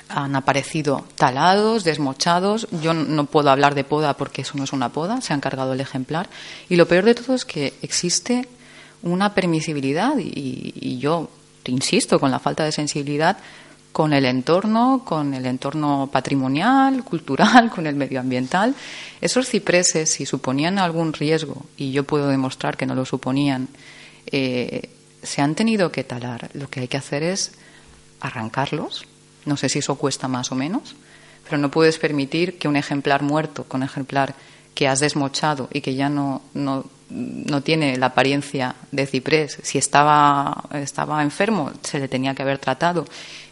han 0.09 0.37
aparecido 0.37 1.05
talados, 1.17 1.85
desmochados. 1.85 2.69
Yo 2.83 2.95
no 2.95 3.27
puedo 3.27 3.51
hablar 3.51 3.75
de 3.75 3.85
poda 3.85 4.17
porque 4.17 4.43
eso 4.43 4.57
no 4.57 4.65
es 4.65 4.73
una 4.73 4.91
poda, 4.91 5.21
se 5.21 5.33
han 5.33 5.41
cargado 5.41 5.73
el 5.73 5.81
ejemplar. 5.81 6.29
Y 6.69 6.77
lo 6.77 6.87
peor 6.87 7.05
de 7.05 7.15
todo 7.15 7.35
es 7.35 7.45
que 7.45 7.75
existe 7.83 8.49
una 9.03 9.35
permisibilidad 9.35 10.15
y, 10.19 10.99
yo 10.99 11.29
insisto 11.67 12.19
con 12.19 12.31
la 12.31 12.39
falta 12.39 12.65
de 12.65 12.73
sensibilidad 12.73 13.37
con 13.93 14.13
el 14.13 14.25
entorno, 14.25 15.03
con 15.05 15.35
el 15.35 15.47
entorno 15.47 16.09
patrimonial, 16.11 17.05
cultural, 17.05 17.71
con 17.75 17.87
el 17.87 17.95
medioambiental. 17.95 18.75
Esos 19.21 19.49
cipreses, 19.49 20.11
si 20.11 20.27
suponían 20.27 20.81
algún 20.81 21.13
riesgo, 21.13 21.65
y 21.77 21.93
yo 21.93 22.03
puedo 22.03 22.27
demostrar 22.27 22.77
que 22.77 22.87
no 22.87 22.97
lo 22.97 23.05
suponían, 23.05 23.69
eh, 24.27 24.91
se 25.23 25.43
han 25.43 25.55
tenido 25.55 25.93
que 25.93 26.03
talar. 26.03 26.51
Lo 26.55 26.69
que 26.69 26.81
hay 26.81 26.89
que 26.89 26.97
hacer 26.97 27.23
es 27.23 27.53
arrancarlos. 28.21 29.07
No 29.47 29.57
sé 29.57 29.69
si 29.69 29.81
eso 29.81 29.97
cuesta 29.97 30.29
más 30.29 30.53
o 30.53 30.55
menos, 30.55 30.97
pero 31.45 31.59
no 31.59 31.71
puedes 31.71 31.99
permitir 31.99 32.59
que 32.59 32.69
un 32.69 32.77
ejemplar 32.77 33.23
muerto, 33.23 33.65
con 33.65 33.83
ejemplar 33.83 34.35
que 34.75 34.89
has 34.89 35.01
desmochado 35.01 35.69
y 35.73 35.81
que 35.81 35.95
ya 35.95 36.09
no, 36.09 36.43
no 36.55 36.85
no 37.11 37.63
tiene 37.63 37.97
la 37.97 38.07
apariencia 38.07 38.75
de 38.91 39.07
ciprés. 39.07 39.59
Si 39.63 39.79
estaba, 39.79 40.65
estaba 40.73 41.23
enfermo, 41.23 41.73
se 41.83 41.99
le 41.99 42.09
tenía 42.09 42.35
que 42.35 42.43
haber 42.43 42.59
tratado. 42.59 43.05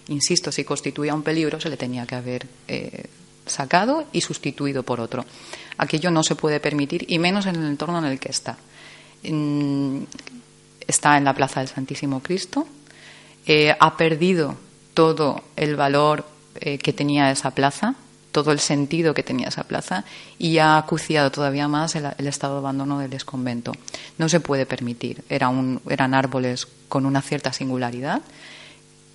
Insisto, 0.08 0.50
si 0.50 0.64
constituía 0.64 1.14
un 1.14 1.22
peligro, 1.22 1.60
se 1.60 1.68
le 1.68 1.76
tenía 1.76 2.06
que 2.06 2.14
haber 2.14 2.46
eh, 2.66 3.06
sacado 3.46 4.06
y 4.12 4.20
sustituido 4.20 4.82
por 4.82 5.00
otro. 5.00 5.24
Aquello 5.78 6.10
no 6.10 6.22
se 6.22 6.34
puede 6.34 6.60
permitir, 6.60 7.04
y 7.08 7.18
menos 7.18 7.46
en 7.46 7.56
el 7.56 7.66
entorno 7.66 7.98
en 7.98 8.06
el 8.06 8.18
que 8.18 8.30
está. 8.30 8.58
está 10.86 11.16
en 11.16 11.24
la 11.24 11.34
Plaza 11.34 11.60
del 11.60 11.68
Santísimo 11.68 12.20
Cristo. 12.20 12.66
Eh, 13.46 13.74
ha 13.78 13.96
perdido 13.96 14.56
todo 14.94 15.42
el 15.56 15.76
valor 15.76 16.26
eh, 16.56 16.78
que 16.78 16.92
tenía 16.92 17.30
esa 17.30 17.52
plaza 17.52 17.96
todo 18.32 18.50
el 18.50 18.58
sentido 18.58 19.14
que 19.14 19.22
tenía 19.22 19.48
esa 19.48 19.64
plaza 19.64 20.04
y 20.38 20.58
ha 20.58 20.78
acuciado 20.78 21.30
todavía 21.30 21.68
más 21.68 21.94
el, 21.94 22.26
estado 22.26 22.54
de 22.54 22.60
abandono 22.60 22.98
del 22.98 23.12
exconvento. 23.12 23.72
No 24.18 24.28
se 24.28 24.40
puede 24.40 24.66
permitir. 24.66 25.22
eran 25.28 26.14
árboles 26.14 26.66
con 26.88 27.06
una 27.06 27.22
cierta 27.22 27.52
singularidad 27.52 28.22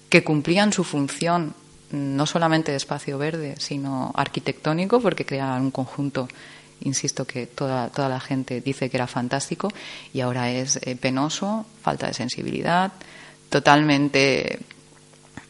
que 0.09 0.23
cumplían 0.23 0.71
su 0.71 0.83
función 0.83 1.53
no 1.91 2.25
solamente 2.25 2.71
de 2.71 2.77
espacio 2.77 3.17
verde, 3.17 3.55
sino 3.57 4.11
arquitectónico, 4.15 4.99
porque 4.99 5.25
creaban 5.25 5.61
un 5.61 5.71
conjunto, 5.71 6.27
insisto, 6.81 7.25
que 7.25 7.47
toda, 7.47 7.89
toda 7.89 8.09
la 8.09 8.19
gente 8.19 8.61
dice 8.61 8.89
que 8.89 8.97
era 8.97 9.07
fantástico 9.07 9.71
y 10.13 10.19
ahora 10.19 10.51
es 10.51 10.79
eh, 10.81 10.95
penoso, 10.95 11.65
falta 11.81 12.07
de 12.07 12.13
sensibilidad, 12.13 12.91
totalmente 13.49 14.59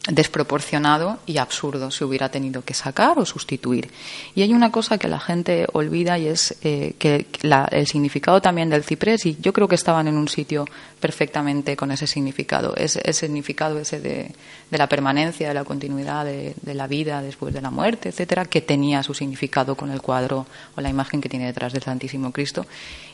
desproporcionado 0.08 1.18
y 1.26 1.36
absurdo 1.36 1.90
se 1.90 2.04
hubiera 2.04 2.30
tenido 2.30 2.62
que 2.62 2.74
sacar 2.74 3.18
o 3.18 3.26
sustituir. 3.26 3.90
Y 4.34 4.42
hay 4.42 4.54
una 4.54 4.72
cosa 4.72 4.98
que 4.98 5.06
la 5.06 5.20
gente 5.20 5.66
olvida 5.72 6.18
y 6.18 6.26
es 6.26 6.56
eh, 6.62 6.94
que 6.98 7.26
el 7.42 7.86
significado 7.86 8.40
también 8.40 8.70
del 8.70 8.84
ciprés, 8.84 9.26
y 9.26 9.36
yo 9.40 9.52
creo 9.52 9.68
que 9.68 9.74
estaban 9.74 10.08
en 10.08 10.16
un 10.16 10.28
sitio 10.28 10.64
perfectamente 11.00 11.76
con 11.76 11.90
ese 11.90 12.06
significado, 12.06 12.74
ese, 12.76 13.00
ese 13.04 13.26
significado 13.26 13.78
ese 13.78 14.00
de, 14.00 14.32
de, 14.70 14.78
la 14.78 14.88
permanencia, 14.88 15.48
de 15.48 15.54
la 15.54 15.64
continuidad 15.64 16.24
de, 16.24 16.54
de, 16.60 16.74
la 16.74 16.86
vida 16.86 17.22
después 17.22 17.54
de 17.54 17.60
la 17.60 17.70
muerte, 17.70 18.08
etcétera, 18.08 18.44
que 18.44 18.60
tenía 18.60 19.02
su 19.02 19.14
significado 19.14 19.76
con 19.76 19.90
el 19.90 20.02
cuadro 20.02 20.46
o 20.76 20.80
la 20.80 20.88
imagen 20.88 21.20
que 21.20 21.28
tiene 21.28 21.46
detrás 21.46 21.72
del 21.72 21.82
Santísimo 21.82 22.32
Cristo 22.32 22.66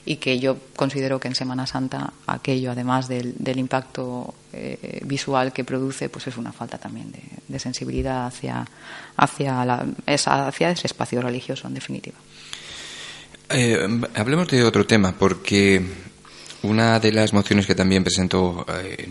y 0.07 0.16
que 0.16 0.38
yo 0.38 0.57
considero 0.77 1.18
que 1.18 1.29
en 1.29 1.35
Semana 1.35 1.66
Santa 1.66 2.12
aquello, 2.27 2.70
además 2.73 3.09
del, 3.09 3.35
del 3.38 3.59
impacto 3.59 4.35
eh, 4.53 5.01
visual 5.05 5.53
que 5.53 5.64
produce, 5.64 6.09
pues 6.09 6.27
es 6.27 6.37
una 6.37 6.53
falta 6.53 6.79
también 6.79 7.12
de, 7.49 7.59
sensibilidad 7.59 8.27
hacia, 8.27 8.66
hacia, 9.16 9.64
la, 9.64 9.87
hacia 10.07 10.70
ese 10.70 10.87
espacio 10.87 11.23
religioso, 11.23 11.66
en 11.66 11.75
definitiva. 11.75 12.16
Eh, 13.49 13.79
hablemos 14.14 14.49
de 14.49 14.64
otro 14.64 14.87
tema, 14.87 15.14
porque 15.18 15.83
una 16.64 16.98
de 16.98 17.12
las 17.12 17.33
mociones 17.33 17.66
que 17.66 17.74
también 17.74 18.03
presentó 18.03 18.66
eh, 18.83 19.07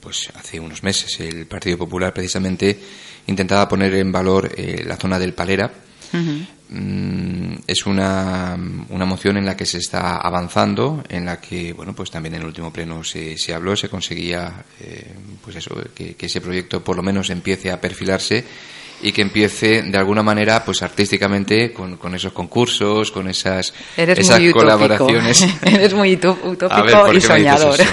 pues 0.00 0.30
hace 0.34 0.58
unos 0.58 0.82
meses 0.82 1.20
el 1.20 1.46
Partido 1.46 1.78
Popular 1.78 2.12
precisamente 2.14 2.78
intentaba 3.26 3.68
poner 3.68 3.94
en 3.94 4.10
valor 4.10 4.50
la 4.56 4.96
zona 4.96 5.18
del 5.18 5.34
Palera. 5.34 5.70
Mm, 6.70 7.54
es 7.66 7.86
una, 7.86 8.58
una, 8.90 9.04
moción 9.06 9.38
en 9.38 9.46
la 9.46 9.56
que 9.56 9.64
se 9.64 9.78
está 9.78 10.18
avanzando, 10.18 11.02
en 11.08 11.24
la 11.24 11.40
que, 11.40 11.72
bueno, 11.72 11.94
pues 11.94 12.10
también 12.10 12.34
en 12.34 12.42
el 12.42 12.46
último 12.46 12.70
pleno 12.70 13.02
se, 13.02 13.38
se 13.38 13.54
habló, 13.54 13.74
se 13.74 13.88
conseguía, 13.88 14.64
eh, 14.80 15.14
pues 15.42 15.56
eso, 15.56 15.74
que, 15.94 16.14
que, 16.14 16.26
ese 16.26 16.42
proyecto 16.42 16.84
por 16.84 16.96
lo 16.96 17.02
menos 17.02 17.30
empiece 17.30 17.70
a 17.70 17.80
perfilarse 17.80 18.44
y 19.00 19.12
que 19.12 19.22
empiece 19.22 19.82
de 19.82 19.98
alguna 19.98 20.22
manera 20.22 20.64
pues 20.64 20.82
artísticamente 20.82 21.72
con, 21.72 21.96
con 21.96 22.14
esos 22.14 22.32
concursos, 22.32 23.10
con 23.10 23.28
esas, 23.28 23.72
esas 23.96 24.40
colaboraciones. 24.52 25.46
Eres 25.62 25.94
muy 25.94 26.14
utópico 26.14 27.12
y 27.12 27.20
soñador. 27.20 27.78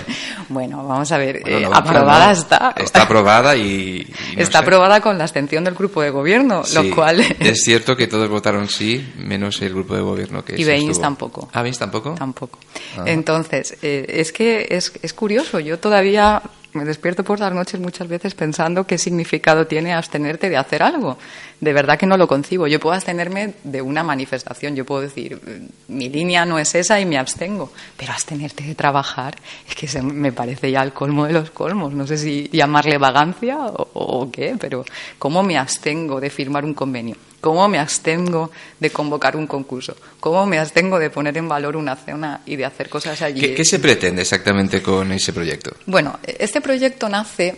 Bueno, 0.47 0.85
vamos 0.87 1.11
a 1.11 1.17
ver, 1.17 1.41
eh, 1.43 1.67
aprobada 1.73 2.31
está. 2.31 2.75
Está 2.77 3.01
aprobada 3.01 3.55
y... 3.55 4.07
está 4.37 4.59
aprobada 4.59 5.01
con 5.01 5.17
la 5.17 5.23
abstención 5.23 5.63
del 5.63 5.73
grupo 5.73 6.03
de 6.03 6.11
gobierno, 6.11 6.61
lo 6.75 6.89
cual... 6.93 7.21
Es 7.39 7.63
cierto 7.63 7.95
que 7.95 8.05
todos 8.05 8.29
votaron 8.29 8.69
sí, 8.69 9.11
menos 9.17 9.59
el 9.63 9.73
grupo 9.73 9.95
de 9.95 10.01
gobierno 10.01 10.45
que... 10.45 10.53
Y 10.55 10.63
Beins 10.63 11.01
tampoco. 11.01 11.49
¿Ah, 11.51 11.63
Beins 11.63 11.79
tampoco? 11.79 12.13
Tampoco. 12.13 12.59
Entonces, 13.05 13.75
eh, 13.81 14.05
es 14.07 14.31
que 14.31 14.67
es, 14.69 14.93
es 15.01 15.13
curioso, 15.13 15.59
yo 15.59 15.79
todavía 15.79 16.43
me 16.75 16.85
despierto 16.85 17.23
por 17.23 17.39
las 17.39 17.53
noches 17.53 17.79
muchas 17.79 18.07
veces 18.07 18.35
pensando 18.35 18.85
qué 18.85 18.97
significado 18.97 19.65
tiene 19.67 19.93
abstenerte 19.93 20.49
de 20.49 20.57
hacer 20.57 20.83
algo. 20.83 21.17
De 21.59 21.73
verdad 21.73 21.97
que 21.97 22.05
no 22.05 22.17
lo 22.17 22.27
concibo. 22.27 22.67
Yo 22.67 22.79
puedo 22.79 22.95
abstenerme 22.95 23.53
de 23.63 23.81
una 23.81 24.03
manifestación. 24.03 24.75
Yo 24.75 24.85
puedo 24.85 25.01
decir, 25.01 25.39
mi 25.87 26.09
línea 26.09 26.45
no 26.45 26.59
es 26.59 26.75
esa 26.75 26.99
y 26.99 27.05
me 27.05 27.17
abstengo. 27.17 27.71
Pero 27.97 28.11
abstenerte 28.11 28.63
de 28.63 28.75
trabajar 28.75 29.35
es 29.67 29.75
que 29.75 29.87
se 29.87 30.01
me 30.01 30.31
parece 30.31 30.71
ya 30.71 30.83
el 30.83 30.93
colmo 30.93 31.25
de 31.25 31.33
los 31.33 31.49
colmos. 31.51 31.93
No 31.93 32.05
sé 32.05 32.17
si 32.17 32.49
llamarle 32.51 32.97
vagancia 32.97 33.57
o 33.57 34.29
qué, 34.31 34.55
pero 34.59 34.85
¿cómo 35.17 35.43
me 35.43 35.57
abstengo 35.57 36.19
de 36.19 36.29
firmar 36.29 36.65
un 36.65 36.73
convenio? 36.73 37.15
¿Cómo 37.41 37.67
me 37.67 37.77
abstengo 37.77 38.51
de 38.79 38.89
convocar 38.89 39.35
un 39.35 39.47
concurso? 39.47 39.95
¿Cómo 40.19 40.45
me 40.45 40.57
abstengo 40.57 40.97
de 40.99 41.09
poner 41.09 41.37
en 41.37 41.47
valor 41.47 41.75
una 41.75 41.95
zona 41.95 42.41
y 42.45 42.55
de 42.55 42.65
hacer 42.65 42.89
cosas 42.89 43.21
allí? 43.21 43.53
¿Qué, 43.53 43.65
se 43.65 43.79
pretende 43.79 44.23
exactamente 44.23 44.81
con 44.81 45.11
ese 45.11 45.31
proyecto? 45.31 45.71
Bueno, 45.85 46.19
este 46.23 46.61
proyecto 46.61 47.07
nace 47.07 47.55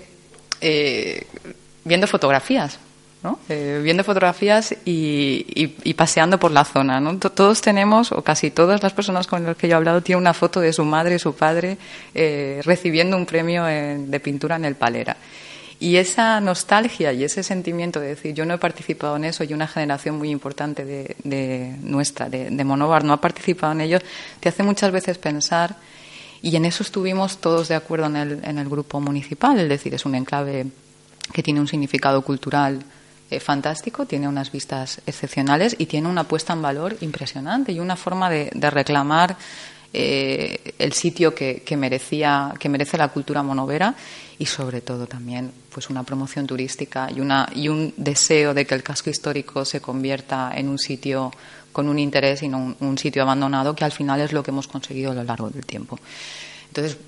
eh, 0.60 1.26
viendo 1.86 2.08
fotografías. 2.08 2.80
¿no? 3.24 3.40
Eh, 3.50 3.82
viendo 3.84 4.04
fotografías 4.04 4.76
y, 4.86 5.94
paseando 5.96 6.40
por 6.40 6.52
la 6.52 6.66
zona. 6.66 7.00
¿no? 7.00 7.18
Todos 7.18 7.62
tenemos, 7.62 8.12
o 8.12 8.22
casi 8.22 8.52
todas 8.52 8.84
las 8.84 8.94
personas 8.94 9.28
con 9.28 9.44
las 9.44 9.58
que 9.58 9.68
yo 9.68 9.74
he 9.74 9.78
hablado, 9.78 10.02
tienen 10.02 10.22
una 10.22 10.34
foto 10.34 10.60
de 10.60 10.72
su 10.72 10.86
madre 10.86 11.16
y 11.16 11.20
su 11.20 11.36
padre 11.36 11.78
eh, 12.14 12.62
recibiendo 12.64 13.18
un 13.18 13.26
premio 13.26 13.64
de 13.64 14.20
pintura 14.20 14.58
en 14.58 14.66
el 14.66 14.76
Palera. 14.76 15.18
Y 15.80 15.98
esa 15.98 16.40
nostalgia 16.42 17.14
y 17.14 17.24
ese 17.24 17.44
sentimiento 17.44 18.00
de 18.00 18.08
decir, 18.08 18.34
yo 18.34 18.46
no 18.46 18.56
he 18.56 18.58
participado 18.58 19.16
en 19.16 19.26
eso 19.26 19.44
y 19.44 19.54
una 19.54 19.68
generación 19.68 20.18
muy 20.18 20.32
importante 20.32 20.86
de, 20.86 21.76
nuestra, 21.84 22.30
de, 22.30 22.50
de 22.50 22.64
Monóvar, 22.64 23.04
no 23.04 23.14
ha 23.14 23.22
participado 23.22 23.74
en 23.74 23.82
ello, 23.82 24.00
te 24.40 24.50
hace 24.50 24.64
muchas 24.64 24.92
veces 24.92 25.20
pensar, 25.20 25.76
y 26.42 26.56
en 26.56 26.66
eso 26.66 26.84
estuvimos 26.84 27.38
todos 27.38 27.68
de 27.68 27.76
acuerdo 27.76 28.08
en 28.08 28.16
el, 28.16 28.40
en 28.44 28.58
el 28.58 28.70
grupo 28.70 29.00
municipal, 29.00 29.60
es 29.60 29.70
decir, 29.70 29.94
es 29.94 30.06
un 30.06 30.16
enclave 30.16 30.68
que 31.34 31.44
tiene 31.44 31.60
un 31.60 31.68
significado 31.68 32.22
cultural 32.22 32.84
eh, 33.30 33.40
fantástico, 33.40 34.06
tiene 34.06 34.28
unas 34.28 34.52
vistas 34.52 35.02
excepcionales 35.06 35.76
y 35.78 35.88
tiene 35.88 36.08
una 36.08 36.24
puesta 36.24 36.54
en 36.54 36.62
valor 36.62 36.96
impresionante 37.02 37.72
y 37.72 37.80
una 37.80 37.96
forma 37.96 38.30
de, 38.30 38.50
de 38.54 38.70
reclamar 38.70 39.36
eh, 40.00 40.76
el 40.78 40.94
sitio 40.94 41.34
que, 41.34 41.64
merecía, 41.76 42.54
que 42.60 42.70
merece 42.70 43.00
la 43.00 43.08
cultura 43.08 43.42
monovera 43.42 43.96
y 44.38 44.46
sobre 44.46 44.82
todo 44.82 45.08
también 45.08 45.52
pues 45.74 45.90
una 45.90 46.04
promoción 46.04 46.46
turística 46.46 47.10
y, 47.10 47.20
una, 47.20 47.50
y 47.56 47.68
un 47.68 47.96
deseo 47.98 48.54
de 48.54 48.68
que 48.68 48.76
el 48.76 48.84
casco 48.84 49.10
histórico 49.10 49.66
se 49.66 49.82
convierta 49.82 50.52
en 50.54 50.70
un 50.70 50.78
sitio 50.78 51.32
con 51.72 51.90
un 51.90 51.98
interés 51.98 52.44
y 52.44 52.48
no 52.48 52.76
un, 52.80 52.98
sitio 53.00 53.24
abandonado, 53.24 53.76
que 53.76 53.86
al 53.86 53.92
final 53.92 54.22
es 54.22 54.34
lo 54.34 54.44
que 54.44 54.52
hemos 54.52 54.68
conseguido 54.68 55.10
a 55.10 55.16
lo 55.16 55.24
largo 55.24 55.50
del 55.50 55.66
tiempo. 55.66 55.98
Entonces, 56.68 57.00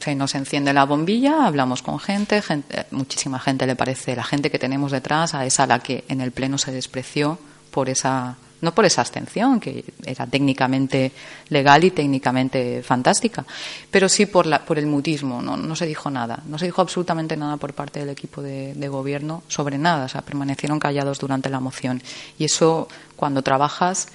se 0.00 0.14
nos 0.16 0.34
enciende 0.34 0.72
la 0.72 0.84
bombilla, 0.84 1.46
hablamos 1.46 1.82
con 1.82 2.00
gente, 2.00 2.42
gente, 2.42 2.86
muchísima 2.90 3.38
gente 3.38 3.68
le 3.68 3.76
parece, 3.76 4.16
la 4.16 4.24
gente 4.24 4.50
que 4.50 4.58
tenemos 4.58 4.90
detrás, 4.90 5.32
a 5.32 5.46
esa 5.46 5.62
a 5.62 5.66
la 5.68 5.78
que 5.78 6.02
en 6.08 6.22
el 6.22 6.32
Pleno 6.32 6.58
se 6.58 6.72
despreció 6.72 7.38
por 7.70 7.88
esa 7.88 8.36
no 8.60 8.74
por 8.74 8.84
esa 8.84 9.02
abstención, 9.02 9.60
que 9.60 9.84
era 10.04 10.26
técnicamente 10.26 11.12
legal 11.48 11.84
y 11.84 11.90
técnicamente 11.90 12.82
fantástica, 12.82 13.44
pero 13.90 14.08
sí 14.08 14.26
por, 14.26 14.46
la, 14.46 14.64
por 14.64 14.78
el 14.78 14.86
mutismo. 14.86 15.40
No, 15.42 15.76
se 15.76 15.86
dijo 15.86 16.10
nada, 16.10 16.42
no 16.46 16.58
se 16.58 16.66
dijo 16.66 16.82
absolutamente 16.82 17.36
nada 17.36 17.56
por 17.56 17.74
parte 17.74 18.00
del 18.00 18.10
equipo 18.10 18.42
de, 18.42 18.88
gobierno 18.88 19.42
sobre 19.48 19.76
nada, 19.76 20.06
o 20.06 20.08
sea, 20.08 20.22
permanecieron 20.22 20.80
callados 20.80 21.18
durante 21.18 21.50
la 21.50 21.60
moción. 21.60 22.02
Y 22.38 22.44
eso, 22.44 22.88
cuando 23.16 23.42
trabajas, 23.42 24.08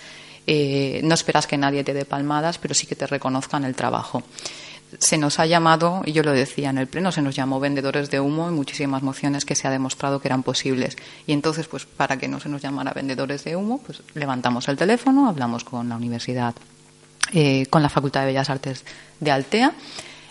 eh, 0.47 0.99
no 1.03 1.13
esperas 1.13 1.47
que 1.47 1.57
nadie 1.57 1.83
te 1.83 1.93
dé 1.93 2.05
palmadas, 2.05 2.57
pero 2.57 2.73
sí 2.73 2.87
que 2.87 2.95
te 2.95 3.07
reconozcan 3.07 3.63
el 3.63 3.75
trabajo 3.75 4.23
se 4.99 5.17
nos 5.17 5.39
ha 5.39 5.45
llamado, 5.45 6.01
y 6.05 6.11
yo 6.11 6.23
lo 6.23 6.31
decía 6.31 6.69
en 6.69 6.77
el 6.77 6.87
pleno, 6.87 7.11
se 7.11 7.21
nos 7.21 7.35
llamó 7.35 7.59
vendedores 7.59 8.09
de 8.09 8.19
humo 8.19 8.49
en 8.49 8.55
muchísimas 8.55 9.03
mociones 9.03 9.45
que 9.45 9.55
se 9.55 9.67
ha 9.67 9.71
demostrado 9.71 10.19
que 10.19 10.27
eran 10.27 10.43
posibles. 10.43 10.97
Y 11.27 11.33
entonces, 11.33 11.67
pues 11.67 11.85
para 11.85 12.17
que 12.17 12.27
no 12.27 12.39
se 12.39 12.49
nos 12.49 12.61
llamara 12.61 12.91
vendedores 12.93 13.43
de 13.43 13.55
humo, 13.55 13.81
pues 13.85 14.01
levantamos 14.13 14.67
el 14.67 14.77
teléfono, 14.77 15.27
hablamos 15.27 15.63
con 15.63 15.89
la 15.89 15.95
universidad, 15.95 16.55
eh, 17.33 17.65
con 17.67 17.81
la 17.81 17.89
Facultad 17.89 18.21
de 18.21 18.27
Bellas 18.27 18.49
Artes 18.49 18.83
de 19.19 19.31
Altea. 19.31 19.73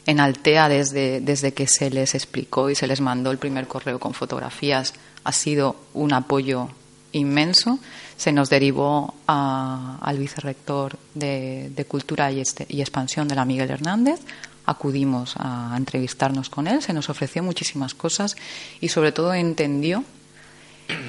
En 0.06 0.18
Altea, 0.18 0.68
desde, 0.68 1.20
desde 1.20 1.52
que 1.52 1.66
se 1.66 1.90
les 1.90 2.14
explicó 2.14 2.70
y 2.70 2.74
se 2.74 2.86
les 2.86 3.00
mandó 3.00 3.30
el 3.30 3.38
primer 3.38 3.68
correo 3.68 4.00
con 4.00 4.14
fotografías, 4.14 4.94
ha 5.24 5.32
sido 5.32 5.76
un 5.94 6.12
apoyo 6.12 6.68
inmenso. 7.12 7.78
Se 8.16 8.32
nos 8.32 8.50
derivó 8.50 9.14
al 9.26 10.18
vicerrector 10.18 10.98
de, 11.14 11.70
de 11.74 11.84
Cultura 11.84 12.30
y, 12.32 12.40
este, 12.40 12.66
y 12.68 12.80
Expansión 12.80 13.28
de 13.28 13.34
la 13.34 13.44
Miguel 13.44 13.70
Hernández, 13.70 14.20
acudimos 14.66 15.34
a 15.38 15.74
entrevistarnos 15.76 16.50
con 16.50 16.66
él, 16.66 16.82
se 16.82 16.92
nos 16.92 17.08
ofreció 17.08 17.42
muchísimas 17.42 17.94
cosas 17.94 18.36
y 18.80 18.88
sobre 18.88 19.12
todo 19.12 19.34
entendió 19.34 20.04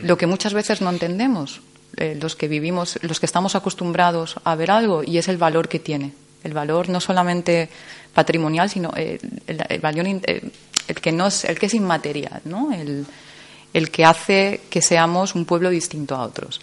lo 0.01 0.17
que 0.17 0.27
muchas 0.27 0.53
veces 0.53 0.81
no 0.81 0.89
entendemos, 0.89 1.61
eh, 1.97 2.17
los 2.19 2.35
que 2.35 2.47
vivimos, 2.47 2.99
los 3.01 3.19
que 3.19 3.25
estamos 3.25 3.55
acostumbrados 3.55 4.35
a 4.43 4.55
ver 4.55 4.71
algo 4.71 5.03
y 5.03 5.17
es 5.17 5.27
el 5.27 5.37
valor 5.37 5.67
que 5.67 5.79
tiene, 5.79 6.13
el 6.43 6.53
valor 6.53 6.89
no 6.89 6.99
solamente 6.99 7.69
patrimonial, 8.13 8.69
sino 8.69 8.91
el, 8.95 9.19
valor 9.81 10.07
eh, 10.07 10.51
el 10.87 11.01
que 11.01 11.11
no 11.11 11.27
es, 11.27 11.45
el 11.45 11.59
que 11.59 11.67
es 11.67 11.73
inmaterial, 11.73 12.41
¿no? 12.45 12.71
El, 12.71 13.05
el 13.73 13.89
que 13.89 14.05
hace 14.05 14.61
que 14.69 14.81
seamos 14.81 15.35
un 15.35 15.45
pueblo 15.45 15.69
distinto 15.69 16.15
a 16.15 16.23
otros 16.23 16.61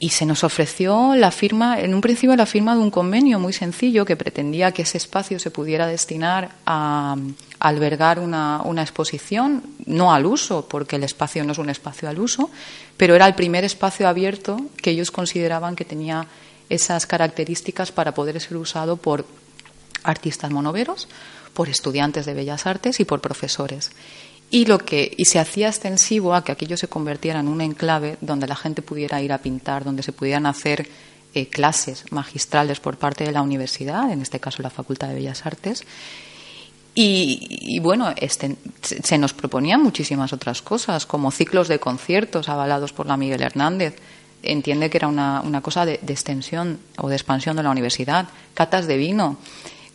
y 0.00 0.10
se 0.10 0.26
nos 0.26 0.44
ofreció 0.44 1.16
la 1.16 1.32
firma, 1.32 1.80
en 1.80 1.92
un 1.92 2.00
principio 2.00 2.36
la 2.36 2.46
firma 2.46 2.74
de 2.74 2.80
un 2.80 2.90
convenio 2.90 3.40
muy 3.40 3.52
sencillo 3.52 4.04
que 4.04 4.16
pretendía 4.16 4.70
que 4.70 4.82
ese 4.82 4.96
espacio 4.96 5.38
se 5.40 5.50
pudiera 5.50 5.86
destinar 5.86 6.52
a, 6.66 7.16
albergar 7.58 8.20
una, 8.20 8.62
una, 8.62 8.82
exposición, 8.82 9.64
no 9.86 10.12
al 10.12 10.26
uso, 10.26 10.68
porque 10.68 10.96
el 10.96 11.02
espacio 11.02 11.42
no 11.42 11.50
es 11.50 11.58
un 11.58 11.70
espacio 11.70 12.08
al 12.08 12.20
uso, 12.20 12.50
pero 12.96 13.16
era 13.16 13.26
el 13.26 13.34
primer 13.34 13.64
espacio 13.64 14.06
abierto 14.06 14.60
que 14.80 14.90
ellos 14.90 15.10
consideraban 15.10 15.74
que 15.74 15.84
tenía 15.84 16.28
esas 16.68 17.06
características 17.06 17.90
para 17.90 18.14
poder 18.14 18.40
ser 18.40 18.56
usado 18.56 18.96
por 18.96 19.24
artistas 20.04 20.52
monoveros, 20.52 21.08
por 21.52 21.68
estudiantes 21.68 22.26
de 22.26 22.34
bellas 22.34 22.66
artes 22.66 23.00
y 23.00 23.04
por 23.04 23.20
profesores 23.20 23.90
y 24.50 24.64
lo 24.64 24.78
que 24.78 25.12
y 25.16 25.26
se 25.26 25.38
hacía 25.38 25.68
extensivo 25.68 26.34
a 26.34 26.42
que 26.42 26.52
aquello 26.52 26.76
se 26.76 26.88
convirtiera 26.88 27.40
en 27.40 27.48
un 27.48 27.60
enclave 27.60 28.16
donde 28.20 28.46
la 28.46 28.56
gente 28.56 28.82
pudiera 28.82 29.20
ir 29.20 29.32
a 29.32 29.38
pintar, 29.38 29.84
donde 29.84 30.02
se 30.02 30.12
pudieran 30.12 30.46
hacer 30.46 30.88
eh, 31.34 31.46
clases 31.46 32.10
magistrales 32.10 32.80
por 32.80 32.96
parte 32.96 33.24
de 33.24 33.32
la 33.32 33.42
universidad, 33.42 34.10
en 34.10 34.22
este 34.22 34.40
caso 34.40 34.62
la 34.62 34.70
Facultad 34.70 35.08
de 35.08 35.14
Bellas 35.14 35.44
Artes. 35.44 35.84
Y, 37.00 37.78
bueno, 37.78 38.12
este, 38.16 38.56
se 38.82 39.18
nos 39.18 39.32
proponían 39.32 39.80
muchísimas 39.80 40.32
otras 40.32 40.62
cosas, 40.62 41.06
como 41.06 41.30
ciclos 41.30 41.68
de 41.68 41.78
conciertos 41.78 42.48
avalados 42.48 42.92
por 42.92 43.06
la 43.06 43.16
Miguel 43.16 43.42
Hernández. 43.42 43.94
Entiende 44.42 44.90
que 44.90 44.96
era 44.96 45.06
una, 45.06 45.40
una 45.42 45.60
cosa 45.60 45.86
de, 45.86 46.00
de 46.02 46.12
extensión 46.12 46.80
o 46.96 47.08
de 47.08 47.14
expansión 47.14 47.54
de 47.54 47.62
la 47.62 47.70
universidad, 47.70 48.26
catas 48.54 48.88
de 48.88 48.96
vino, 48.96 49.36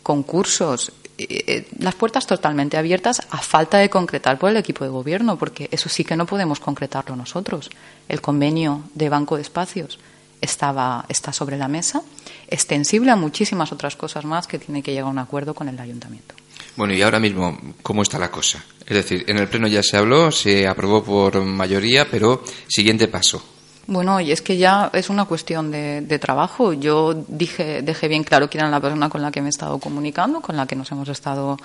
concursos, 0.02 0.92
eh, 1.16 1.44
eh, 1.46 1.66
las 1.78 1.94
puertas 1.94 2.26
totalmente 2.26 2.76
abiertas 2.76 3.22
a 3.30 3.38
falta 3.38 3.78
de 3.78 3.88
concretar 3.88 4.38
por 4.38 4.50
el 4.50 4.56
equipo 4.56 4.84
de 4.84 4.90
gobierno, 4.90 5.38
porque 5.38 5.68
eso 5.70 5.88
sí 5.88 6.04
que 6.04 6.16
no 6.16 6.26
podemos 6.26 6.58
concretarlo 6.60 7.14
nosotros. 7.14 7.70
El 8.08 8.20
convenio 8.20 8.82
de 8.94 9.08
Banco 9.08 9.36
de 9.36 9.42
Espacios 9.42 9.98
estaba, 10.40 11.04
está 11.08 11.32
sobre 11.32 11.56
la 11.56 11.68
mesa, 11.68 12.02
extensible 12.48 13.10
a 13.10 13.16
muchísimas 13.16 13.70
otras 13.72 13.96
cosas 13.96 14.24
más 14.24 14.46
que 14.46 14.58
tiene 14.58 14.82
que 14.82 14.92
llegar 14.92 15.06
a 15.06 15.10
un 15.10 15.18
acuerdo 15.18 15.54
con 15.54 15.68
el 15.68 15.78
ayuntamiento. 15.78 16.34
Bueno, 16.76 16.92
y 16.94 17.02
ahora 17.02 17.20
mismo, 17.20 17.58
¿cómo 17.82 18.02
está 18.02 18.18
la 18.18 18.30
cosa? 18.30 18.64
Es 18.84 18.96
decir, 18.96 19.24
en 19.28 19.38
el 19.38 19.48
Pleno 19.48 19.68
ya 19.68 19.82
se 19.82 19.96
habló, 19.96 20.32
se 20.32 20.66
aprobó 20.66 21.04
por 21.04 21.40
mayoría, 21.42 22.10
pero 22.10 22.42
siguiente 22.66 23.06
paso. 23.06 23.53
Bueno, 23.86 24.20
y 24.20 24.32
es 24.32 24.40
que 24.40 24.56
ya 24.56 24.90
es 24.92 25.10
una 25.10 25.26
cuestión 25.26 25.70
de, 25.70 26.18
trabajo. 26.18 26.72
Yo 26.72 27.14
dije, 27.28 27.82
dejé 27.82 28.08
bien 28.08 28.24
claro 28.24 28.48
quién 28.48 28.62
era 28.62 28.70
la 28.70 28.80
persona 28.80 29.08
con 29.08 29.20
la 29.20 29.30
que 29.30 29.40
me 29.40 29.48
he 29.48 29.50
estado 29.50 29.78
comunicando, 29.78 30.40
con 30.40 30.56
la 30.56 30.66
que 30.66 30.76
nos 30.76 30.90
hemos 30.92 31.08
estado, 31.08 31.58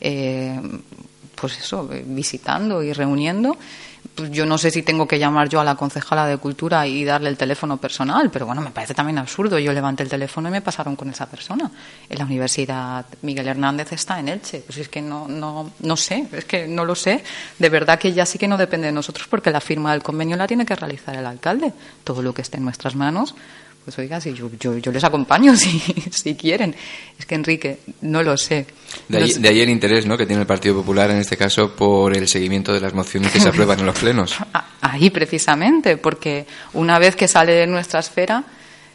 eh, 0.00 0.60
pues 1.34 1.58
eso, 1.58 1.88
visitando 2.06 2.82
y 2.82 2.92
reuniendo 2.92 3.56
pues 4.14 4.30
yo 4.30 4.46
no 4.46 4.58
sé 4.58 4.70
si 4.70 4.82
tengo 4.82 5.08
que 5.08 5.18
llamar 5.18 5.48
yo 5.48 5.60
a 5.60 5.64
la 5.64 5.74
concejala 5.74 6.26
de 6.26 6.36
cultura 6.36 6.86
y 6.86 7.04
darle 7.04 7.28
el 7.28 7.36
teléfono 7.36 7.78
personal, 7.78 8.30
pero 8.30 8.46
bueno, 8.46 8.60
me 8.60 8.70
parece 8.70 8.94
también 8.94 9.18
absurdo. 9.18 9.58
Yo 9.58 9.72
levanté 9.72 10.02
el 10.02 10.08
teléfono 10.08 10.48
y 10.48 10.52
me 10.52 10.60
pasaron 10.60 10.94
con 10.94 11.08
esa 11.10 11.26
persona. 11.26 11.70
En 12.08 12.18
la 12.18 12.24
Universidad 12.24 13.06
Miguel 13.22 13.48
Hernández 13.48 13.92
está 13.92 14.20
en 14.20 14.28
Elche. 14.28 14.62
Pues 14.66 14.78
es 14.78 14.88
que 14.88 15.02
no, 15.02 15.26
no, 15.26 15.72
no 15.80 15.96
sé, 15.96 16.26
es 16.32 16.44
que 16.44 16.68
no 16.68 16.84
lo 16.84 16.94
sé. 16.94 17.24
De 17.58 17.68
verdad 17.68 17.98
que 17.98 18.12
ya 18.12 18.26
sí 18.26 18.38
que 18.38 18.46
no 18.46 18.56
depende 18.56 18.86
de 18.86 18.92
nosotros 18.92 19.26
porque 19.28 19.50
la 19.50 19.60
firma 19.60 19.92
del 19.92 20.02
convenio 20.02 20.36
la 20.36 20.46
tiene 20.46 20.66
que 20.66 20.76
realizar 20.76 21.16
el 21.16 21.26
alcalde. 21.26 21.72
Todo 22.04 22.22
lo 22.22 22.34
que 22.34 22.42
esté 22.42 22.58
en 22.58 22.64
nuestras 22.64 22.94
manos 22.94 23.34
pues 23.84 23.98
oiga, 23.98 24.20
si 24.20 24.32
yo, 24.32 24.50
yo, 24.58 24.92
les 24.92 25.04
acompaño 25.04 25.54
si, 25.58 25.78
si 26.10 26.34
quieren. 26.34 26.74
Es 27.18 27.26
que 27.26 27.34
Enrique, 27.34 27.78
no 28.00 28.22
lo 28.22 28.36
sé. 28.36 28.66
De 29.08 29.48
ahí, 29.48 29.60
el 29.60 29.68
interés 29.68 30.06
¿no? 30.06 30.16
que 30.16 30.26
tiene 30.26 30.42
el 30.42 30.46
Partido 30.46 30.76
Popular 30.76 31.10
en 31.10 31.18
este 31.18 31.36
caso 31.36 31.74
por 31.74 32.16
el 32.16 32.26
seguimiento 32.28 32.72
de 32.72 32.80
las 32.80 32.94
mociones 32.94 33.30
que 33.30 33.40
se 33.40 33.48
aprueban 33.48 33.80
en 33.80 33.86
los 33.86 33.98
plenos. 33.98 34.36
Ahí 34.80 35.10
precisamente, 35.10 35.96
porque 35.96 36.46
una 36.74 36.98
vez 36.98 37.16
que 37.16 37.26
sale 37.28 37.52
de 37.54 37.66
nuestra 37.66 38.00
esfera, 38.00 38.44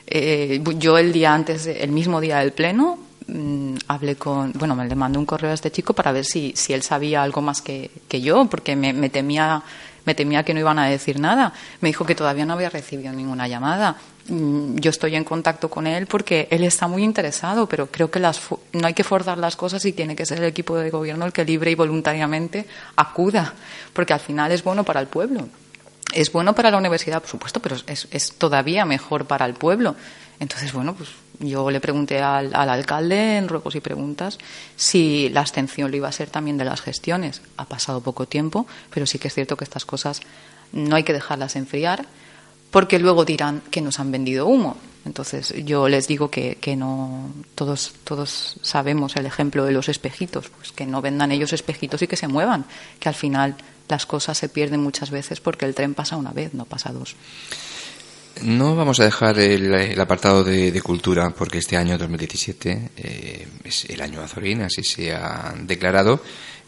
eh, 0.07 0.61
yo 0.77 0.97
el 0.97 1.11
día 1.11 1.33
antes, 1.33 1.67
el 1.67 1.91
mismo 1.91 2.21
día 2.21 2.39
del 2.39 2.53
pleno, 2.53 2.97
mm, 3.27 3.75
hablé 3.87 4.15
con, 4.15 4.53
bueno, 4.53 4.75
me 4.75 4.87
le 4.87 4.95
mandé 4.95 5.17
un 5.17 5.25
correo 5.25 5.51
a 5.51 5.55
este 5.55 5.71
chico 5.71 5.93
para 5.93 6.11
ver 6.11 6.25
si, 6.25 6.53
si 6.55 6.73
él 6.73 6.83
sabía 6.83 7.21
algo 7.21 7.41
más 7.41 7.61
que, 7.61 7.91
que 8.07 8.21
yo, 8.21 8.45
porque 8.45 8.75
me, 8.75 8.93
me 8.93 9.09
temía 9.09 9.63
me 10.05 10.15
temía 10.15 10.43
que 10.43 10.55
no 10.55 10.59
iban 10.59 10.79
a 10.79 10.87
decir 10.87 11.19
nada. 11.19 11.53
Me 11.81 11.89
dijo 11.89 12.03
que 12.03 12.15
todavía 12.15 12.43
no 12.43 12.53
había 12.53 12.71
recibido 12.71 13.13
ninguna 13.13 13.47
llamada. 13.47 13.95
Mm, 14.29 14.77
yo 14.77 14.91
estoy 14.91 15.15
en 15.15 15.23
contacto 15.23 15.69
con 15.69 15.87
él 15.87 16.05
porque 16.05 16.47
él 16.51 16.63
está 16.63 16.87
muy 16.87 17.03
interesado, 17.03 17.67
pero 17.67 17.87
creo 17.87 18.11
que 18.11 18.19
las, 18.19 18.39
no 18.73 18.87
hay 18.87 18.93
que 18.93 19.03
forzar 19.03 19.37
las 19.37 19.55
cosas 19.55 19.83
y 19.85 19.93
tiene 19.93 20.15
que 20.15 20.25
ser 20.25 20.37
el 20.37 20.45
equipo 20.45 20.77
de 20.77 20.91
gobierno 20.91 21.25
el 21.25 21.33
que 21.33 21.43
libre 21.45 21.71
y 21.71 21.75
voluntariamente 21.75 22.67
acuda, 22.95 23.53
porque 23.93 24.13
al 24.13 24.19
final 24.19 24.51
es 24.51 24.63
bueno 24.63 24.83
para 24.83 24.99
el 24.99 25.07
pueblo. 25.07 25.49
Es 26.13 26.31
bueno 26.31 26.53
para 26.53 26.71
la 26.71 26.77
universidad, 26.77 27.21
por 27.21 27.29
supuesto, 27.29 27.59
pero 27.59 27.75
es, 27.87 28.07
es 28.11 28.33
todavía 28.33 28.85
mejor 28.85 29.25
para 29.25 29.45
el 29.45 29.53
pueblo. 29.53 29.95
Entonces, 30.39 30.73
bueno, 30.73 30.95
pues 30.95 31.09
yo 31.39 31.69
le 31.69 31.79
pregunté 31.79 32.21
al, 32.21 32.53
al, 32.55 32.69
alcalde 32.69 33.37
en 33.37 33.47
ruegos 33.47 33.75
y 33.75 33.79
preguntas 33.79 34.37
si 34.75 35.29
la 35.29 35.41
abstención 35.41 35.91
lo 35.91 35.97
iba 35.97 36.07
a 36.07 36.11
ser 36.11 36.29
también 36.29 36.57
de 36.57 36.65
las 36.65 36.81
gestiones. 36.81 37.41
Ha 37.57 37.65
pasado 37.65 38.01
poco 38.01 38.27
tiempo, 38.27 38.67
pero 38.89 39.05
sí 39.05 39.19
que 39.19 39.27
es 39.27 39.33
cierto 39.33 39.57
que 39.57 39.63
estas 39.63 39.85
cosas 39.85 40.21
no 40.71 40.95
hay 40.95 41.03
que 41.03 41.13
dejarlas 41.13 41.55
enfriar 41.55 42.05
porque 42.71 42.99
luego 42.99 43.25
dirán 43.25 43.61
que 43.71 43.81
nos 43.81 43.99
han 43.99 44.11
vendido 44.11 44.47
humo. 44.47 44.77
Entonces 45.05 45.53
yo 45.65 45.87
les 45.87 46.07
digo 46.07 46.29
que, 46.29 46.57
que, 46.59 46.75
no 46.75 47.31
todos 47.55 47.93
todos 48.03 48.57
sabemos 48.61 49.15
el 49.15 49.25
ejemplo 49.25 49.65
de 49.65 49.71
los 49.71 49.89
espejitos, 49.89 50.49
pues 50.49 50.71
que 50.71 50.85
no 50.85 51.01
vendan 51.01 51.31
ellos 51.31 51.53
espejitos 51.53 52.01
y 52.01 52.07
que 52.07 52.17
se 52.17 52.27
muevan, 52.27 52.65
que 52.99 53.09
al 53.09 53.15
final 53.15 53.55
las 53.87 54.05
cosas 54.05 54.37
se 54.37 54.49
pierden 54.49 54.81
muchas 54.81 55.09
veces 55.09 55.39
porque 55.39 55.65
el 55.65 55.73
tren 55.73 55.95
pasa 55.95 56.17
una 56.17 56.31
vez, 56.31 56.53
no 56.53 56.65
pasa 56.65 56.91
dos. 56.91 57.15
No 58.41 58.75
vamos 58.75 58.99
a 58.99 59.03
dejar 59.03 59.37
el, 59.39 59.99
apartado 59.99 60.43
de, 60.43 60.79
cultura 60.81 61.31
porque 61.31 61.57
este 61.57 61.75
año 61.75 61.97
2017 61.97 62.91
eh, 62.95 63.47
es 63.63 63.85
el 63.85 64.01
año 64.01 64.21
Azorín, 64.21 64.61
así 64.61 64.83
se 64.83 65.13
ha 65.13 65.53
declarado. 65.63 66.21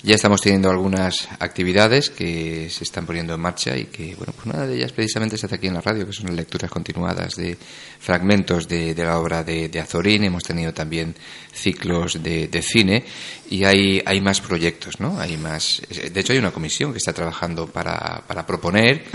Ya 0.03 0.15
estamos 0.15 0.41
teniendo 0.41 0.69
algunas 0.69 1.27
actividades 1.39 2.09
que 2.09 2.69
se 2.69 2.83
están 2.83 3.05
poniendo 3.05 3.35
en 3.35 3.41
marcha 3.41 3.77
y 3.77 3.85
que, 3.85 4.15
bueno, 4.15 4.33
pues 4.33 4.47
una 4.47 4.65
de 4.65 4.75
ellas 4.77 4.91
precisamente 4.91 5.37
se 5.37 5.45
hace 5.45 5.55
aquí 5.55 5.67
en 5.67 5.75
la 5.75 5.81
radio, 5.81 6.07
que 6.07 6.13
son 6.13 6.35
lecturas 6.35 6.71
continuadas 6.71 7.35
de 7.35 7.55
fragmentos 7.99 8.67
de, 8.67 8.95
la 8.95 9.19
obra 9.19 9.43
de, 9.43 9.69
Azorín. 9.79 10.23
Hemos 10.23 10.43
tenido 10.43 10.73
también 10.73 11.15
ciclos 11.53 12.21
de, 12.23 12.61
cine 12.61 13.05
y 13.49 13.63
hay, 13.63 14.01
hay 14.05 14.21
más 14.21 14.41
proyectos, 14.41 14.99
¿no? 14.99 15.19
Hay 15.19 15.37
más. 15.37 15.81
De 15.89 16.19
hecho, 16.19 16.33
hay 16.33 16.39
una 16.39 16.51
comisión 16.51 16.91
que 16.91 16.97
está 16.97 17.13
trabajando 17.13 17.67
para, 17.67 18.23
para 18.27 18.45
proponer 18.45 19.05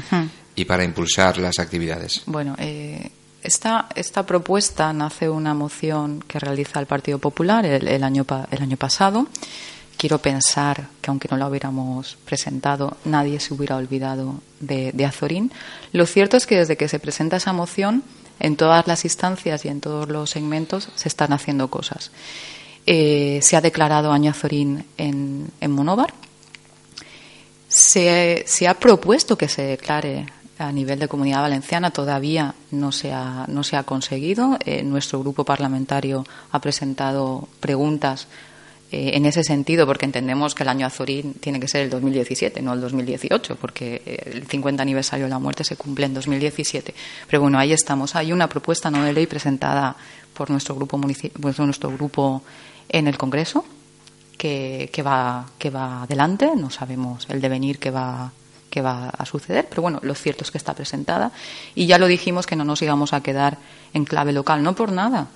y 0.57 0.65
para 0.65 0.83
impulsar 0.83 1.39
las 1.39 1.59
actividades? 1.59 2.23
Bueno, 2.27 2.57
eh, 2.59 3.11
esta, 3.43 3.89
esta 3.95 4.25
propuesta 4.25 4.93
nace 4.93 5.29
una 5.29 5.55
moción 5.55 6.25
que 6.27 6.41
realiza 6.41 6.81
el 6.81 6.87
Partido 6.87 7.19
Popular 7.19 7.65
el, 7.67 8.03
año, 8.03 8.27
el 8.51 8.63
año 8.63 8.77
pasado. 8.77 9.29
Quiero 9.97 10.19
pensar 10.19 10.89
que 11.01 11.11
aunque 11.11 11.29
no 11.31 11.37
la 11.37 11.49
hubiéramos 11.49 12.19
presentado, 12.25 12.97
nadie 13.05 13.41
se 13.41 13.55
hubiera 13.55 13.77
olvidado 13.77 14.41
de, 14.61 15.05
Azorín. 15.07 15.51
Lo 15.93 16.05
cierto 16.07 16.37
es 16.37 16.47
que 16.47 16.57
desde 16.57 16.77
que 16.77 16.89
se 16.89 16.99
presenta 16.99 17.37
esa 17.37 17.53
moción, 17.53 18.03
en 18.39 18.57
todas 18.57 18.87
las 18.87 19.05
instancias 19.05 19.65
y 19.65 19.69
en 19.69 19.81
todos 19.81 20.09
los 20.09 20.29
segmentos 20.29 20.91
se 20.95 21.09
están 21.09 21.33
haciendo 21.33 21.69
cosas. 21.69 22.11
Eh, 22.85 23.39
se 23.41 23.57
ha 23.57 23.63
declarado 23.63 24.13
año 24.13 24.31
Azorín 24.31 24.85
en, 24.99 25.51
Monóvar. 25.69 26.13
Se, 27.67 28.45
se, 28.47 28.69
ha 28.69 28.75
propuesto 28.75 29.39
que 29.39 29.49
se 29.49 29.63
declare 29.63 30.27
a 30.59 30.73
nivel 30.73 30.99
de 30.99 31.09
comunidad 31.09 31.43
valenciana 31.43 31.91
todavía 31.91 32.55
no 32.71 32.93
se 32.93 33.13
ha, 33.13 33.45
no 33.49 33.63
se 33.63 33.77
ha 33.77 33.83
conseguido. 33.83 34.59
Eh, 34.65 34.83
nuestro 34.83 35.21
grupo 35.21 35.45
parlamentario 35.45 36.25
ha 36.53 36.61
presentado 36.61 37.49
preguntas 37.61 38.27
eh, 38.93 39.13
en 39.15 39.27
ese 39.27 39.43
sentido 39.43 39.85
porque 39.85 40.05
entendemos 40.05 40.55
que 40.55 40.63
el 40.63 40.69
año 40.69 40.87
Azorín 40.87 41.35
tiene 41.35 41.59
que 41.59 41.67
ser 41.67 41.83
el 41.83 41.91
2017, 41.91 42.63
no 42.63 42.73
el 42.73 42.81
2018, 42.81 43.57
porque 43.57 44.03
eh, 44.07 44.31
el 44.33 44.47
50 44.47 44.83
aniversario 44.83 45.27
de 45.27 45.31
la 45.31 45.41
muerte 45.41 45.65
se 45.65 45.77
cumple 45.77 46.07
en 46.07 46.15
2017. 46.15 46.95
Pero 47.29 47.43
bueno, 47.43 47.59
ahí 47.59 47.73
estamos. 47.73 48.15
Hay 48.15 48.33
una 48.33 48.49
propuesta 48.49 48.91
no 48.91 49.03
de 49.03 49.13
ley 49.13 49.27
presentada 49.27 49.97
por 50.33 50.51
nuestro 50.51 50.77
grupo, 50.77 52.43
en 52.89 53.09
el 53.09 53.19
Congreso 53.19 53.65
que, 54.39 54.91
que, 54.93 55.03
va, 55.03 55.47
que 55.59 55.71
va 55.71 56.03
adelante. 56.03 56.51
No 56.55 56.71
sabemos 56.71 57.27
el 57.29 57.41
devenir 57.41 57.79
que 57.79 57.91
va 57.91 58.33
que 58.71 58.83
va 58.83 59.09
a 59.09 59.25
suceder, 59.25 59.67
pero 59.71 59.81
bueno, 59.81 60.01
lo 60.03 60.15
cierto 60.15 60.45
es 60.45 60.51
que 60.51 60.59
está 60.59 60.75
presentada 60.75 61.33
y 61.75 61.87
ya 61.87 61.97
lo 61.97 62.07
dijimos 62.07 62.47
que 62.47 62.57
no 62.57 62.65
nos 62.65 62.83
íbamos 62.83 63.15
a 63.15 63.23
quedar 63.23 63.57
en 63.95 64.05
clave 64.05 64.35
local, 64.35 64.63
no 64.63 64.75
por 64.75 64.93
nada. 64.93 65.29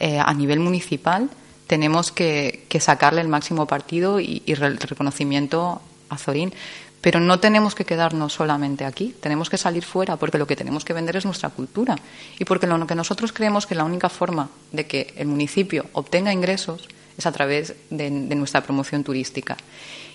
Eh, 0.00 0.18
a 0.18 0.32
nivel 0.32 0.60
municipal 0.60 1.28
tenemos 1.66 2.12
que, 2.12 2.66
sacarle 2.80 3.20
el 3.20 3.28
máximo 3.28 3.66
partido 3.66 4.20
y, 4.20 4.42
el 4.46 4.76
reconocimiento 4.78 5.80
a 6.08 6.18
Zorín, 6.18 6.52
pero 7.00 7.20
no 7.20 7.38
tenemos 7.40 7.74
que 7.74 7.84
quedarnos 7.84 8.32
solamente 8.32 8.84
aquí, 8.84 9.14
tenemos 9.20 9.50
que 9.50 9.58
salir 9.58 9.84
fuera 9.84 10.16
porque 10.16 10.38
lo 10.38 10.46
que 10.46 10.56
tenemos 10.56 10.84
que 10.84 10.92
vender 10.92 11.16
es 11.16 11.24
nuestra 11.24 11.50
cultura 11.50 11.96
y 12.38 12.44
porque 12.44 12.66
lo 12.66 12.86
que 12.86 12.94
nosotros 12.94 13.32
creemos 13.32 13.66
que 13.66 13.74
la 13.74 13.84
única 13.84 14.08
forma 14.08 14.48
de 14.72 14.86
que 14.86 15.14
el 15.16 15.28
municipio 15.28 15.86
obtenga 15.92 16.32
ingresos 16.32 16.88
es 17.16 17.26
a 17.26 17.32
través 17.32 17.74
de, 17.90 18.10
de 18.10 18.34
nuestra 18.34 18.62
promoción 18.62 19.04
turística. 19.04 19.56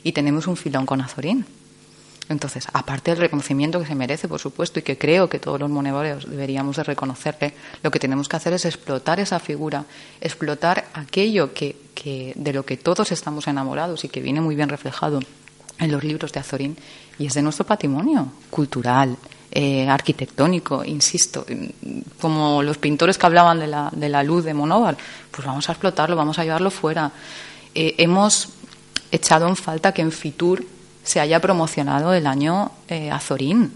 Y 0.04 0.12
tenemos 0.12 0.48
un 0.48 0.58
filón 0.58 0.86
con 0.86 1.02
Azorín. 1.02 1.46
Entonces, 2.32 2.67
aparte 2.74 3.12
del 3.12 3.20
reconocimiento 3.20 3.80
que 3.80 3.86
se 3.86 3.96
merece, 3.96 4.28
por 4.28 4.39
supuesto, 4.39 4.80
y 4.80 4.84
que 4.84 4.98
creo 4.98 5.30
que 5.30 5.39
todos 5.39 5.60
los 5.60 5.70
monevoreos 5.70 6.30
deberíamos 6.30 6.78
de 6.78 6.84
reconocerle, 6.84 7.54
lo 7.84 7.91
que 7.91 8.00
tenemos 8.00 8.28
que 8.28 8.36
hacer 8.36 8.54
es 8.54 8.65
explotar 8.65 9.20
esa 9.20 9.39
figura, 9.39 9.86
explotar 10.20 10.88
aquello 10.94 11.54
que, 11.54 11.76
de 12.36 12.54
lo 12.54 12.65
que 12.65 12.78
todos 12.78 13.12
estamos 13.12 13.48
enamorados 13.48 14.04
y 14.04 14.10
que 14.10 14.22
viene 14.22 14.41
muy 14.41 14.56
bien 14.56 14.70
reflejado 14.70 15.20
en 15.80 15.91
los 15.91 16.04
libros 16.04 16.32
de 16.32 16.39
Azorín, 16.39 16.78
y 17.17 17.26
es 17.26 17.34
de 17.34 17.41
nuestro 17.41 17.65
patrimonio 17.65 18.32
cultural, 18.50 19.17
eh, 19.54 19.89
arquitectónico, 19.89 20.86
insisto, 20.86 21.46
como 22.22 22.63
los 22.63 22.78
pintores 22.78 23.17
que 23.17 23.26
hablaban 23.26 23.60
de 23.60 23.67
la, 23.67 23.89
de 23.91 24.08
la 24.08 24.24
luz 24.24 24.46
de 24.46 24.54
Monóvar, 24.54 24.96
pues 25.30 25.46
vamos 25.46 25.67
a 25.67 25.74
explotarlo, 25.74 26.15
vamos 26.15 26.39
a 26.39 26.44
llevarlo 26.46 26.72
fuera. 26.72 27.12
Eh, 27.76 27.96
hemos 27.98 28.50
echado 29.12 29.48
en 29.50 29.58
falta 29.58 29.94
que 29.94 30.02
en 30.02 30.13
Fitur 30.13 30.63
se 31.04 31.20
haya 31.20 31.40
promocionado 31.40 32.14
el 32.14 32.28
año 32.28 32.72
eh, 32.88 33.12
Azorín. 33.12 33.72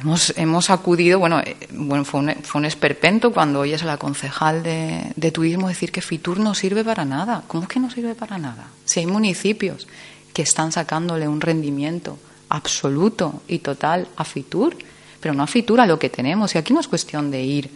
Hemos, 0.00 0.32
hemos 0.36 0.70
acudido, 0.70 1.18
bueno, 1.18 1.40
eh, 1.40 1.56
bueno 1.72 2.04
fue, 2.04 2.20
un, 2.20 2.34
fue 2.42 2.60
un 2.60 2.64
esperpento 2.64 3.32
cuando 3.32 3.60
oyes 3.60 3.82
a 3.82 3.86
la 3.86 3.96
concejal 3.96 4.62
de, 4.62 5.12
de, 5.16 5.30
turismo 5.32 5.68
decir 5.68 5.90
que 5.90 6.00
Fitur 6.00 6.38
no 6.38 6.54
sirve 6.54 6.84
para 6.84 7.04
nada. 7.04 7.42
¿Cómo 7.48 7.64
es 7.64 7.68
que 7.68 7.80
no 7.80 7.90
sirve 7.90 8.14
para 8.14 8.38
nada? 8.38 8.68
Si 8.84 9.00
hay 9.00 9.06
municipios 9.06 9.88
que 10.32 10.42
están 10.42 10.70
sacándole 10.70 11.26
un 11.26 11.40
rendimiento 11.40 12.18
absoluto 12.48 13.42
y 13.48 13.58
total 13.58 14.08
a 14.16 14.24
Fitur, 14.24 14.76
pero 15.20 15.34
no 15.34 15.42
a 15.42 15.46
Fitur 15.46 15.80
a 15.80 15.86
lo 15.86 15.98
que 15.98 16.10
tenemos. 16.10 16.54
Y 16.54 16.58
aquí 16.58 16.72
no 16.72 16.80
es 16.80 16.88
cuestión 16.88 17.30
de 17.30 17.42
ir, 17.42 17.70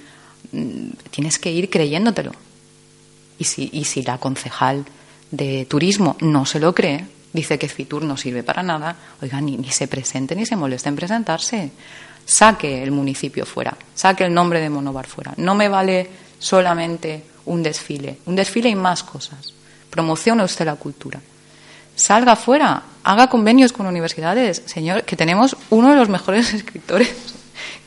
mm, 0.53 0.91
tienes 1.11 1.39
que 1.39 1.51
ir 1.51 1.71
creyéndotelo. 1.71 2.33
Y 3.39 3.45
si, 3.45 3.69
y 3.73 3.85
si 3.85 4.03
la 4.03 4.19
concejal 4.19 4.85
de 5.31 5.67
turismo 5.67 6.17
no 6.21 6.47
se 6.47 6.61
lo 6.61 6.75
cree, 6.75 7.07
dice 7.33 7.59
que 7.59 7.69
Fitur 7.69 8.05
no 8.05 8.17
sirve 8.17 8.43
para 8.43 8.63
nada, 8.63 8.97
oiga, 9.21 9.41
ni, 9.41 9.57
ni 9.57 9.71
se 9.71 9.89
presente 9.89 10.35
ni 10.35 10.47
se 10.47 10.57
moleste 10.57 10.89
en 10.89 10.97
presentarse. 10.97 11.71
Saque 12.25 12.83
el 12.83 12.93
municipio 12.93 13.45
fuera, 13.45 13.77
saque 13.95 14.25
el 14.25 14.35
nombre 14.35 14.61
de 14.61 14.71
Monobar 14.71 15.07
fuera. 15.07 15.35
No 15.37 15.55
me 15.55 15.69
vale 15.69 16.09
solamente 16.39 17.25
un 17.47 17.63
desfile, 17.63 18.19
un 18.27 18.37
desfile 18.37 18.69
y 18.69 18.75
más 18.75 19.03
cosas. 19.03 19.55
Promocione 19.91 20.45
usted 20.45 20.67
la 20.67 20.77
cultura. 20.77 21.21
Salga 21.95 22.37
fuera, 22.37 22.83
haga 23.05 23.29
convenios 23.29 23.73
con 23.73 23.87
universidades, 23.87 24.63
señor, 24.67 25.05
que 25.05 25.17
tenemos 25.17 25.57
uno 25.71 25.91
de 25.91 25.97
los 25.97 26.09
mejores 26.09 26.55
escritores 26.55 27.13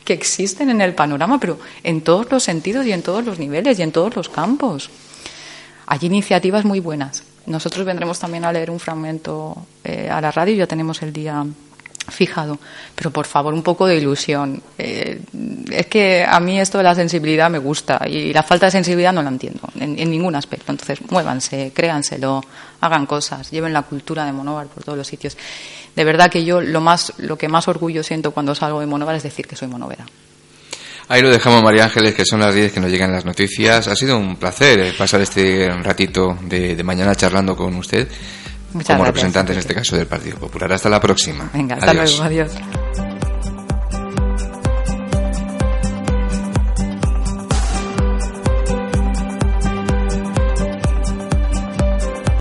que 0.04 0.12
existen 0.12 0.70
en 0.70 0.80
el 0.80 0.94
panorama, 0.94 1.40
pero 1.40 1.58
en 1.82 2.02
todos 2.02 2.30
los 2.30 2.44
sentidos 2.44 2.86
y 2.86 2.92
en 2.92 3.02
todos 3.02 3.24
los 3.24 3.38
niveles 3.38 3.78
y 3.78 3.82
en 3.82 3.92
todos 3.92 4.14
los 4.14 4.28
campos. 4.28 4.90
Hay 5.86 5.98
iniciativas 6.02 6.64
muy 6.64 6.80
buenas. 6.80 7.24
Nosotros 7.46 7.86
vendremos 7.86 8.18
también 8.18 8.44
a 8.44 8.52
leer 8.52 8.70
un 8.70 8.80
fragmento 8.80 9.56
eh, 9.84 10.08
a 10.10 10.20
la 10.20 10.30
radio, 10.30 10.54
ya 10.54 10.66
tenemos 10.66 11.02
el 11.02 11.12
día 11.12 11.44
fijado, 12.08 12.58
pero 12.94 13.10
por 13.10 13.26
favor 13.26 13.52
un 13.54 13.62
poco 13.62 13.86
de 13.86 13.96
ilusión. 13.96 14.62
Eh, 14.78 15.20
es 15.70 15.86
que 15.86 16.24
a 16.28 16.38
mí 16.40 16.60
esto 16.60 16.78
de 16.78 16.84
la 16.84 16.94
sensibilidad 16.94 17.50
me 17.50 17.58
gusta 17.58 18.00
y 18.08 18.32
la 18.32 18.42
falta 18.42 18.66
de 18.66 18.72
sensibilidad 18.72 19.12
no 19.12 19.22
la 19.22 19.28
entiendo 19.28 19.60
en, 19.78 19.96
ningún 20.10 20.34
aspecto. 20.34 20.72
Entonces 20.72 21.00
muévanse, 21.10 21.72
créanselo, 21.74 22.42
hagan 22.80 23.06
cosas, 23.06 23.50
lleven 23.50 23.72
la 23.72 23.82
cultura 23.82 24.24
de 24.24 24.32
Monóvar 24.32 24.66
por 24.66 24.84
todos 24.84 24.98
los 24.98 25.06
sitios. 25.06 25.36
De 25.94 26.04
verdad 26.04 26.30
que 26.30 26.44
yo 26.44 26.60
lo 26.60 26.80
más, 26.80 27.12
lo 27.18 27.36
que 27.38 27.48
más 27.48 27.68
orgullo 27.68 28.02
siento 28.02 28.30
cuando 28.30 28.54
salgo 28.54 28.80
de 28.80 28.86
Monóvar 28.86 29.16
es 29.16 29.22
decir 29.22 29.46
que 29.46 29.56
soy 29.56 29.68
monovera. 29.68 30.06
Ahí 31.08 31.22
lo 31.22 31.30
dejamos, 31.30 31.62
María 31.62 31.84
Ángeles, 31.84 32.14
que 32.14 32.24
son 32.24 32.40
las 32.40 32.54
10 32.54 32.72
que 32.72 32.80
nos 32.80 32.90
llegan 32.90 33.12
las 33.12 33.24
noticias. 33.24 33.86
Ha 33.86 33.94
sido 33.94 34.18
un 34.18 34.36
placer 34.36 34.80
eh, 34.80 34.94
pasar 34.96 35.20
este 35.20 35.70
ratito 35.82 36.36
de, 36.42 36.82
mañana 36.82 37.14
charlando 37.14 37.56
con 37.56 37.74
usted 37.76 38.08
como 38.86 39.04
representante, 39.04 39.52
en 39.52 39.60
este 39.60 39.74
caso, 39.74 39.96
del 39.96 40.06
Partido 40.06 40.36
Popular. 40.38 40.72
Hasta 40.72 40.88
la 40.88 41.00
próxima. 41.00 41.48
Venga, 41.54 41.76
hasta 41.76 41.94
luego. 41.94 42.22
Adiós. 42.22 42.52